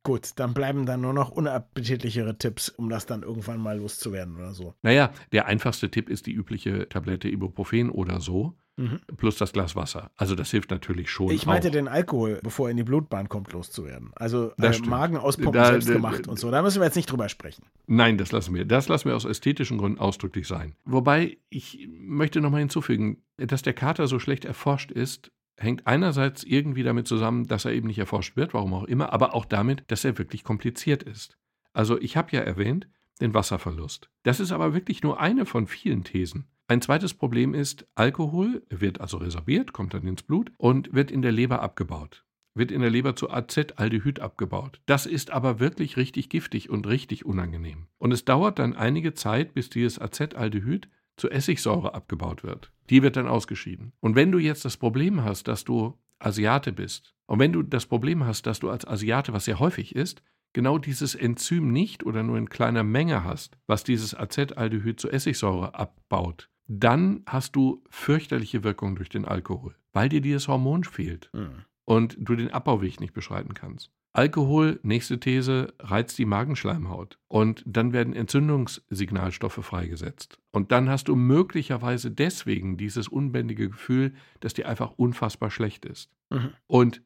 Gut, 0.03 0.31
dann 0.35 0.53
bleiben 0.53 0.85
dann 0.85 1.01
nur 1.01 1.13
noch 1.13 1.31
unappetitlichere 1.31 2.37
Tipps, 2.37 2.69
um 2.69 2.89
das 2.89 3.05
dann 3.05 3.23
irgendwann 3.23 3.59
mal 3.59 3.77
loszuwerden 3.77 4.35
oder 4.35 4.53
so. 4.53 4.75
Naja, 4.81 5.11
der 5.31 5.45
einfachste 5.45 5.89
Tipp 5.89 6.09
ist 6.09 6.25
die 6.25 6.33
übliche 6.33 6.89
Tablette 6.89 7.29
Ibuprofen 7.29 7.89
oder 7.89 8.19
so, 8.19 8.57
Mhm. 8.77 8.99
plus 9.17 9.37
das 9.37 9.53
Glas 9.53 9.75
Wasser. 9.75 10.11
Also 10.17 10.35
das 10.35 10.51
hilft 10.51 10.69
natürlich 10.69 11.09
schon. 11.09 11.29
Ich 11.31 11.45
meinte 11.45 11.69
auch. 11.69 11.71
den 11.71 11.87
Alkohol, 11.87 12.39
bevor 12.43 12.67
er 12.67 12.71
in 12.71 12.77
die 12.77 12.83
Blutbahn 12.83 13.29
kommt, 13.29 13.53
loszuwerden. 13.53 14.11
Also 14.15 14.51
äh. 14.57 14.77
Magen 14.85 15.15
auspumpen, 15.17 15.53
Da- 15.53 15.67
selbst 15.67 15.89
da- 15.89 15.93
gemacht 15.93 16.27
und 16.27 16.37
so. 16.39 16.51
Da 16.51 16.61
müssen 16.61 16.79
wir 16.81 16.85
jetzt 16.85 16.95
nicht 16.95 17.09
drüber 17.09 17.29
sprechen. 17.29 17.63
Nein, 17.87 18.17
das 18.17 18.31
lassen 18.33 18.53
wir. 18.53 18.65
Das 18.65 18.89
lassen 18.89 19.07
wir 19.07 19.15
aus 19.15 19.23
ästhetischen 19.25 19.77
Gründen 19.77 19.99
ausdrücklich 19.99 20.47
sein. 20.47 20.75
Wobei 20.83 21.37
ich 21.49 21.87
möchte 21.89 22.41
nochmal 22.41 22.59
hinzufügen, 22.59 23.23
dass 23.37 23.61
der 23.61 23.73
Kater 23.73 24.07
so 24.07 24.19
schlecht 24.19 24.43
erforscht 24.45 24.91
ist, 24.91 25.31
hängt 25.57 25.87
einerseits 25.87 26.43
irgendwie 26.43 26.83
damit 26.83 27.07
zusammen, 27.07 27.47
dass 27.47 27.63
er 27.63 27.71
eben 27.71 27.87
nicht 27.87 27.99
erforscht 27.99 28.35
wird, 28.35 28.53
warum 28.53 28.73
auch 28.73 28.83
immer, 28.83 29.13
aber 29.13 29.33
auch 29.33 29.45
damit, 29.45 29.83
dass 29.87 30.03
er 30.03 30.17
wirklich 30.17 30.43
kompliziert 30.43 31.01
ist. 31.03 31.37
Also 31.71 31.97
ich 32.01 32.17
habe 32.17 32.31
ja 32.31 32.41
erwähnt, 32.41 32.89
den 33.21 33.33
Wasserverlust. 33.33 34.09
Das 34.23 34.41
ist 34.41 34.51
aber 34.51 34.73
wirklich 34.73 35.01
nur 35.01 35.21
eine 35.21 35.45
von 35.45 35.67
vielen 35.67 36.03
Thesen. 36.03 36.47
Ein 36.67 36.81
zweites 36.81 37.13
Problem 37.13 37.53
ist, 37.53 37.85
Alkohol 37.93 38.63
wird 38.69 38.99
also 38.99 39.17
resorbiert, 39.17 39.71
kommt 39.71 39.93
dann 39.93 40.07
ins 40.07 40.23
Blut 40.23 40.51
und 40.57 40.93
wird 40.93 41.11
in 41.11 41.21
der 41.21 41.31
Leber 41.31 41.61
abgebaut. 41.61 42.25
Wird 42.55 42.71
in 42.71 42.81
der 42.81 42.89
Leber 42.89 43.15
zu 43.15 43.29
Acetaldehyd 43.29 44.19
abgebaut. 44.19 44.81
Das 44.87 45.05
ist 45.05 45.29
aber 45.29 45.59
wirklich 45.59 45.95
richtig 45.95 46.29
giftig 46.29 46.69
und 46.71 46.87
richtig 46.87 47.25
unangenehm. 47.25 47.87
Und 47.99 48.11
es 48.11 48.25
dauert 48.25 48.57
dann 48.57 48.75
einige 48.75 49.13
Zeit, 49.13 49.53
bis 49.53 49.69
dieses 49.69 49.99
Acetaldehyd 49.99 50.89
zu 51.17 51.29
Essigsäure 51.29 51.93
abgebaut 51.93 52.43
wird. 52.43 52.71
Die 52.89 53.03
wird 53.03 53.15
dann 53.15 53.27
ausgeschieden. 53.27 53.91
Und 53.99 54.15
wenn 54.15 54.31
du 54.31 54.39
jetzt 54.39 54.65
das 54.65 54.77
Problem 54.77 55.23
hast, 55.23 55.47
dass 55.47 55.65
du 55.65 55.99
Asiate 56.17 56.71
bist, 56.71 57.13
und 57.27 57.39
wenn 57.39 57.53
du 57.53 57.61
das 57.61 57.85
Problem 57.85 58.25
hast, 58.25 58.47
dass 58.47 58.59
du 58.59 58.69
als 58.69 58.87
Asiate, 58.87 59.33
was 59.33 59.45
sehr 59.45 59.59
häufig 59.59 59.95
ist, 59.95 60.23
genau 60.53 60.77
dieses 60.77 61.13
Enzym 61.13 61.71
nicht 61.71 62.05
oder 62.05 62.23
nur 62.23 62.37
in 62.37 62.49
kleiner 62.49 62.83
Menge 62.83 63.23
hast, 63.23 63.57
was 63.67 63.83
dieses 63.83 64.15
Acetaldehyd 64.15 64.99
zu 64.99 65.09
Essigsäure 65.09 65.75
abbaut, 65.75 66.49
dann 66.67 67.23
hast 67.27 67.55
du 67.55 67.83
fürchterliche 67.89 68.63
Wirkungen 68.63 68.95
durch 68.95 69.09
den 69.09 69.25
Alkohol, 69.25 69.75
weil 69.93 70.09
dir 70.09 70.21
dieses 70.21 70.47
Hormon 70.47 70.83
fehlt 70.83 71.29
mhm. 71.33 71.65
und 71.85 72.15
du 72.19 72.35
den 72.35 72.51
Abbauweg 72.51 72.99
nicht 72.99 73.13
beschreiten 73.13 73.53
kannst. 73.53 73.91
Alkohol, 74.13 74.79
nächste 74.81 75.19
These, 75.19 75.73
reizt 75.77 76.17
die 76.17 76.25
Magenschleimhaut 76.25 77.19
und 77.27 77.63
dann 77.67 77.91
werden 77.91 78.13
Entzündungssignalstoffe 78.13 79.59
freigesetzt. 79.61 80.39
Und 80.51 80.71
dann 80.71 80.87
hast 80.87 81.09
du 81.09 81.17
möglicherweise 81.17 82.11
deswegen 82.11 82.77
dieses 82.77 83.09
unbändige 83.09 83.69
Gefühl, 83.69 84.13
dass 84.39 84.53
dir 84.53 84.69
einfach 84.69 84.91
unfassbar 84.91 85.51
schlecht 85.51 85.83
ist. 85.83 86.09
Mhm. 86.29 86.51
Und 86.65 87.01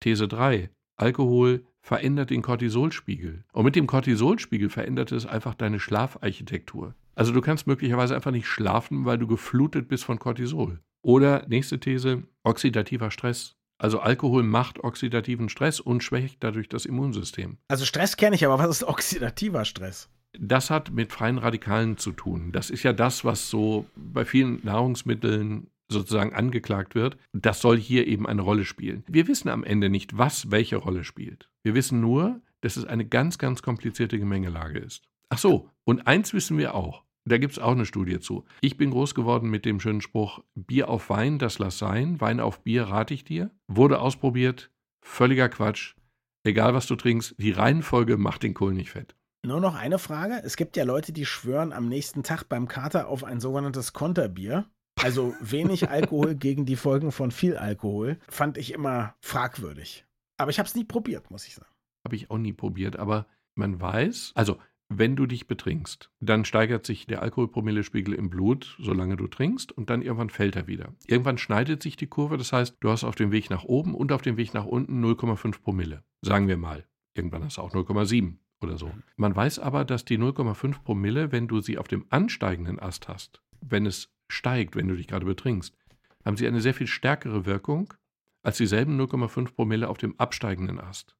These 0.00 0.28
3, 0.28 0.70
Alkohol 0.96 1.66
verändert 1.82 2.30
den 2.30 2.40
Cortisolspiegel. 2.40 3.44
Und 3.52 3.64
mit 3.64 3.76
dem 3.76 3.86
Cortisolspiegel 3.86 4.70
verändert 4.70 5.12
es 5.12 5.26
einfach 5.26 5.54
deine 5.54 5.78
Schlafarchitektur. 5.78 6.94
Also 7.16 7.32
du 7.32 7.40
kannst 7.40 7.66
möglicherweise 7.66 8.14
einfach 8.14 8.30
nicht 8.30 8.46
schlafen, 8.46 9.04
weil 9.06 9.18
du 9.18 9.26
geflutet 9.26 9.88
bist 9.88 10.04
von 10.04 10.18
Cortisol. 10.18 10.80
Oder 11.02 11.46
nächste 11.48 11.80
These, 11.80 12.24
oxidativer 12.44 13.10
Stress. 13.10 13.56
Also 13.78 14.00
Alkohol 14.00 14.42
macht 14.42 14.84
oxidativen 14.84 15.48
Stress 15.48 15.80
und 15.80 16.02
schwächt 16.02 16.42
dadurch 16.44 16.68
das 16.68 16.86
Immunsystem. 16.86 17.58
Also 17.68 17.84
Stress 17.84 18.16
kenne 18.16 18.36
ich, 18.36 18.44
aber 18.44 18.58
was 18.58 18.68
ist 18.68 18.84
oxidativer 18.84 19.64
Stress? 19.64 20.08
Das 20.38 20.70
hat 20.70 20.92
mit 20.92 21.12
freien 21.12 21.38
Radikalen 21.38 21.96
zu 21.96 22.12
tun. 22.12 22.52
Das 22.52 22.68
ist 22.68 22.82
ja 22.82 22.92
das, 22.92 23.24
was 23.24 23.48
so 23.48 23.86
bei 23.96 24.24
vielen 24.24 24.60
Nahrungsmitteln 24.62 25.70
sozusagen 25.88 26.34
angeklagt 26.34 26.94
wird. 26.94 27.16
Das 27.32 27.60
soll 27.60 27.78
hier 27.78 28.06
eben 28.06 28.26
eine 28.26 28.42
Rolle 28.42 28.64
spielen. 28.64 29.04
Wir 29.06 29.28
wissen 29.28 29.48
am 29.48 29.64
Ende 29.64 29.88
nicht, 29.88 30.18
was 30.18 30.50
welche 30.50 30.76
Rolle 30.76 31.04
spielt. 31.04 31.48
Wir 31.62 31.74
wissen 31.74 32.00
nur, 32.00 32.40
dass 32.60 32.76
es 32.76 32.84
eine 32.84 33.06
ganz, 33.06 33.38
ganz 33.38 33.62
komplizierte 33.62 34.18
Gemengelage 34.18 34.78
ist. 34.78 35.02
Ach 35.28 35.38
so, 35.38 35.70
und 35.84 36.06
eins 36.06 36.32
wissen 36.34 36.58
wir 36.58 36.74
auch. 36.74 37.05
Da 37.28 37.38
gibt 37.38 37.54
es 37.54 37.58
auch 37.58 37.72
eine 37.72 37.86
Studie 37.86 38.20
zu. 38.20 38.44
Ich 38.60 38.76
bin 38.76 38.92
groß 38.92 39.16
geworden 39.16 39.50
mit 39.50 39.64
dem 39.64 39.80
schönen 39.80 40.00
Spruch, 40.00 40.44
Bier 40.54 40.88
auf 40.88 41.10
Wein, 41.10 41.40
das 41.40 41.58
lass 41.58 41.76
sein, 41.76 42.20
Wein 42.20 42.38
auf 42.38 42.60
Bier 42.60 42.84
rate 42.84 43.14
ich 43.14 43.24
dir. 43.24 43.50
Wurde 43.66 44.00
ausprobiert, 44.00 44.70
völliger 45.02 45.48
Quatsch. 45.48 45.96
Egal 46.44 46.72
was 46.74 46.86
du 46.86 46.94
trinkst, 46.94 47.34
die 47.38 47.50
Reihenfolge 47.50 48.16
macht 48.16 48.44
den 48.44 48.54
Kohl 48.54 48.74
nicht 48.74 48.90
fett. 48.90 49.16
Nur 49.44 49.60
noch 49.60 49.74
eine 49.74 49.98
Frage. 49.98 50.40
Es 50.44 50.56
gibt 50.56 50.76
ja 50.76 50.84
Leute, 50.84 51.12
die 51.12 51.26
schwören 51.26 51.72
am 51.72 51.88
nächsten 51.88 52.22
Tag 52.22 52.44
beim 52.44 52.68
Kater 52.68 53.08
auf 53.08 53.24
ein 53.24 53.40
sogenanntes 53.40 53.92
Konterbier. 53.92 54.66
Also 55.02 55.34
wenig 55.40 55.88
Alkohol 55.90 56.36
gegen 56.36 56.64
die 56.64 56.76
Folgen 56.76 57.10
von 57.10 57.32
viel 57.32 57.56
Alkohol. 57.56 58.18
Fand 58.28 58.56
ich 58.56 58.72
immer 58.72 59.16
fragwürdig. 59.20 60.06
Aber 60.36 60.50
ich 60.50 60.60
habe 60.60 60.68
es 60.68 60.76
nie 60.76 60.84
probiert, 60.84 61.30
muss 61.32 61.48
ich 61.48 61.56
sagen. 61.56 61.70
Habe 62.04 62.14
ich 62.14 62.30
auch 62.30 62.38
nie 62.38 62.52
probiert, 62.52 62.96
aber 62.96 63.26
man 63.56 63.80
weiß, 63.80 64.32
also 64.36 64.58
wenn 64.88 65.16
du 65.16 65.26
dich 65.26 65.46
betrinkst, 65.46 66.10
dann 66.20 66.44
steigert 66.44 66.86
sich 66.86 67.06
der 67.06 67.22
Alkoholpromillespiegel 67.22 68.14
im 68.14 68.30
Blut, 68.30 68.76
solange 68.80 69.16
du 69.16 69.26
trinkst, 69.26 69.72
und 69.72 69.90
dann 69.90 70.02
irgendwann 70.02 70.30
fällt 70.30 70.54
er 70.54 70.66
wieder. 70.66 70.94
Irgendwann 71.06 71.38
schneidet 71.38 71.82
sich 71.82 71.96
die 71.96 72.06
Kurve, 72.06 72.38
das 72.38 72.52
heißt, 72.52 72.76
du 72.80 72.90
hast 72.90 73.04
auf 73.04 73.16
dem 73.16 73.32
Weg 73.32 73.50
nach 73.50 73.64
oben 73.64 73.94
und 73.94 74.12
auf 74.12 74.22
dem 74.22 74.36
Weg 74.36 74.54
nach 74.54 74.64
unten 74.64 75.04
0,5 75.04 75.60
Promille. 75.60 76.04
Sagen 76.22 76.48
wir 76.48 76.56
mal. 76.56 76.86
Irgendwann 77.14 77.44
hast 77.44 77.56
du 77.56 77.62
auch 77.62 77.72
0,7 77.72 78.36
oder 78.60 78.78
so. 78.78 78.92
Man 79.16 79.34
weiß 79.34 79.58
aber, 79.58 79.84
dass 79.84 80.04
die 80.04 80.18
0,5 80.18 80.82
Promille, 80.82 81.32
wenn 81.32 81.48
du 81.48 81.60
sie 81.60 81.78
auf 81.78 81.88
dem 81.88 82.04
ansteigenden 82.10 82.78
Ast 82.78 83.08
hast, 83.08 83.42
wenn 83.60 83.86
es 83.86 84.12
steigt, 84.28 84.76
wenn 84.76 84.88
du 84.88 84.96
dich 84.96 85.08
gerade 85.08 85.26
betrinkst, 85.26 85.76
haben 86.24 86.36
sie 86.36 86.46
eine 86.46 86.60
sehr 86.60 86.74
viel 86.74 86.86
stärkere 86.86 87.46
Wirkung 87.46 87.94
als 88.42 88.58
dieselben 88.58 89.00
0,5 89.00 89.54
Promille 89.54 89.88
auf 89.88 89.98
dem 89.98 90.18
absteigenden 90.18 90.78
Ast. 90.78 91.16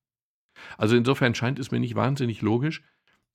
Also 0.79 0.97
insofern 0.97 1.35
scheint 1.35 1.59
es 1.59 1.71
mir 1.71 1.81
nicht 1.81 1.95
wahnsinnig 1.95 2.41
logisch, 2.43 2.83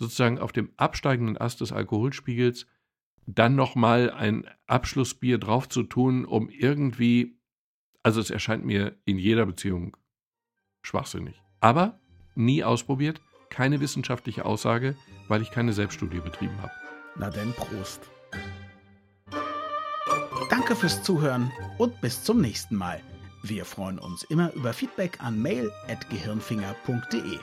sozusagen 0.02 0.40
auf 0.40 0.52
dem 0.52 0.72
absteigenden 0.78 1.38
Ast 1.38 1.62
des 1.62 1.72
Alkoholspiegels 1.72 2.66
dann 3.28 3.56
nochmal 3.56 4.10
ein 4.10 4.48
Abschlussbier 4.66 5.38
drauf 5.38 5.70
zu 5.70 5.84
tun, 5.84 6.26
um 6.26 6.50
irgendwie, 6.50 7.40
also 8.02 8.20
es 8.20 8.32
erscheint 8.32 8.66
mir 8.66 8.98
in 9.06 9.20
jeder 9.20 9.46
Beziehung 9.46 9.96
schwachsinnig. 10.82 11.40
Aber 11.60 12.00
nie 12.34 12.64
ausprobiert, 12.64 13.22
keine 13.52 13.80
wissenschaftliche 13.80 14.44
Aussage, 14.46 14.96
weil 15.28 15.44
ich 15.44 15.52
keine 15.52 15.72
Selbststudie 15.72 16.20
betrieben 16.20 16.60
habe. 16.64 16.74
Na 17.16 17.30
denn, 17.30 17.54
Prost. 17.54 18.02
Danke 20.50 20.76
fürs 20.76 21.04
Zuhören 21.04 21.52
und 21.78 22.02
bis 22.02 22.24
zum 22.24 22.42
nächsten 22.42 22.76
Mal. 22.76 23.02
Wir 23.44 23.66
freuen 23.66 24.00
uns 24.00 24.24
immer 24.24 24.52
über 24.54 24.74
Feedback 24.74 25.22
an 25.22 25.40
mail.gehirnfinger.de. 25.40 27.38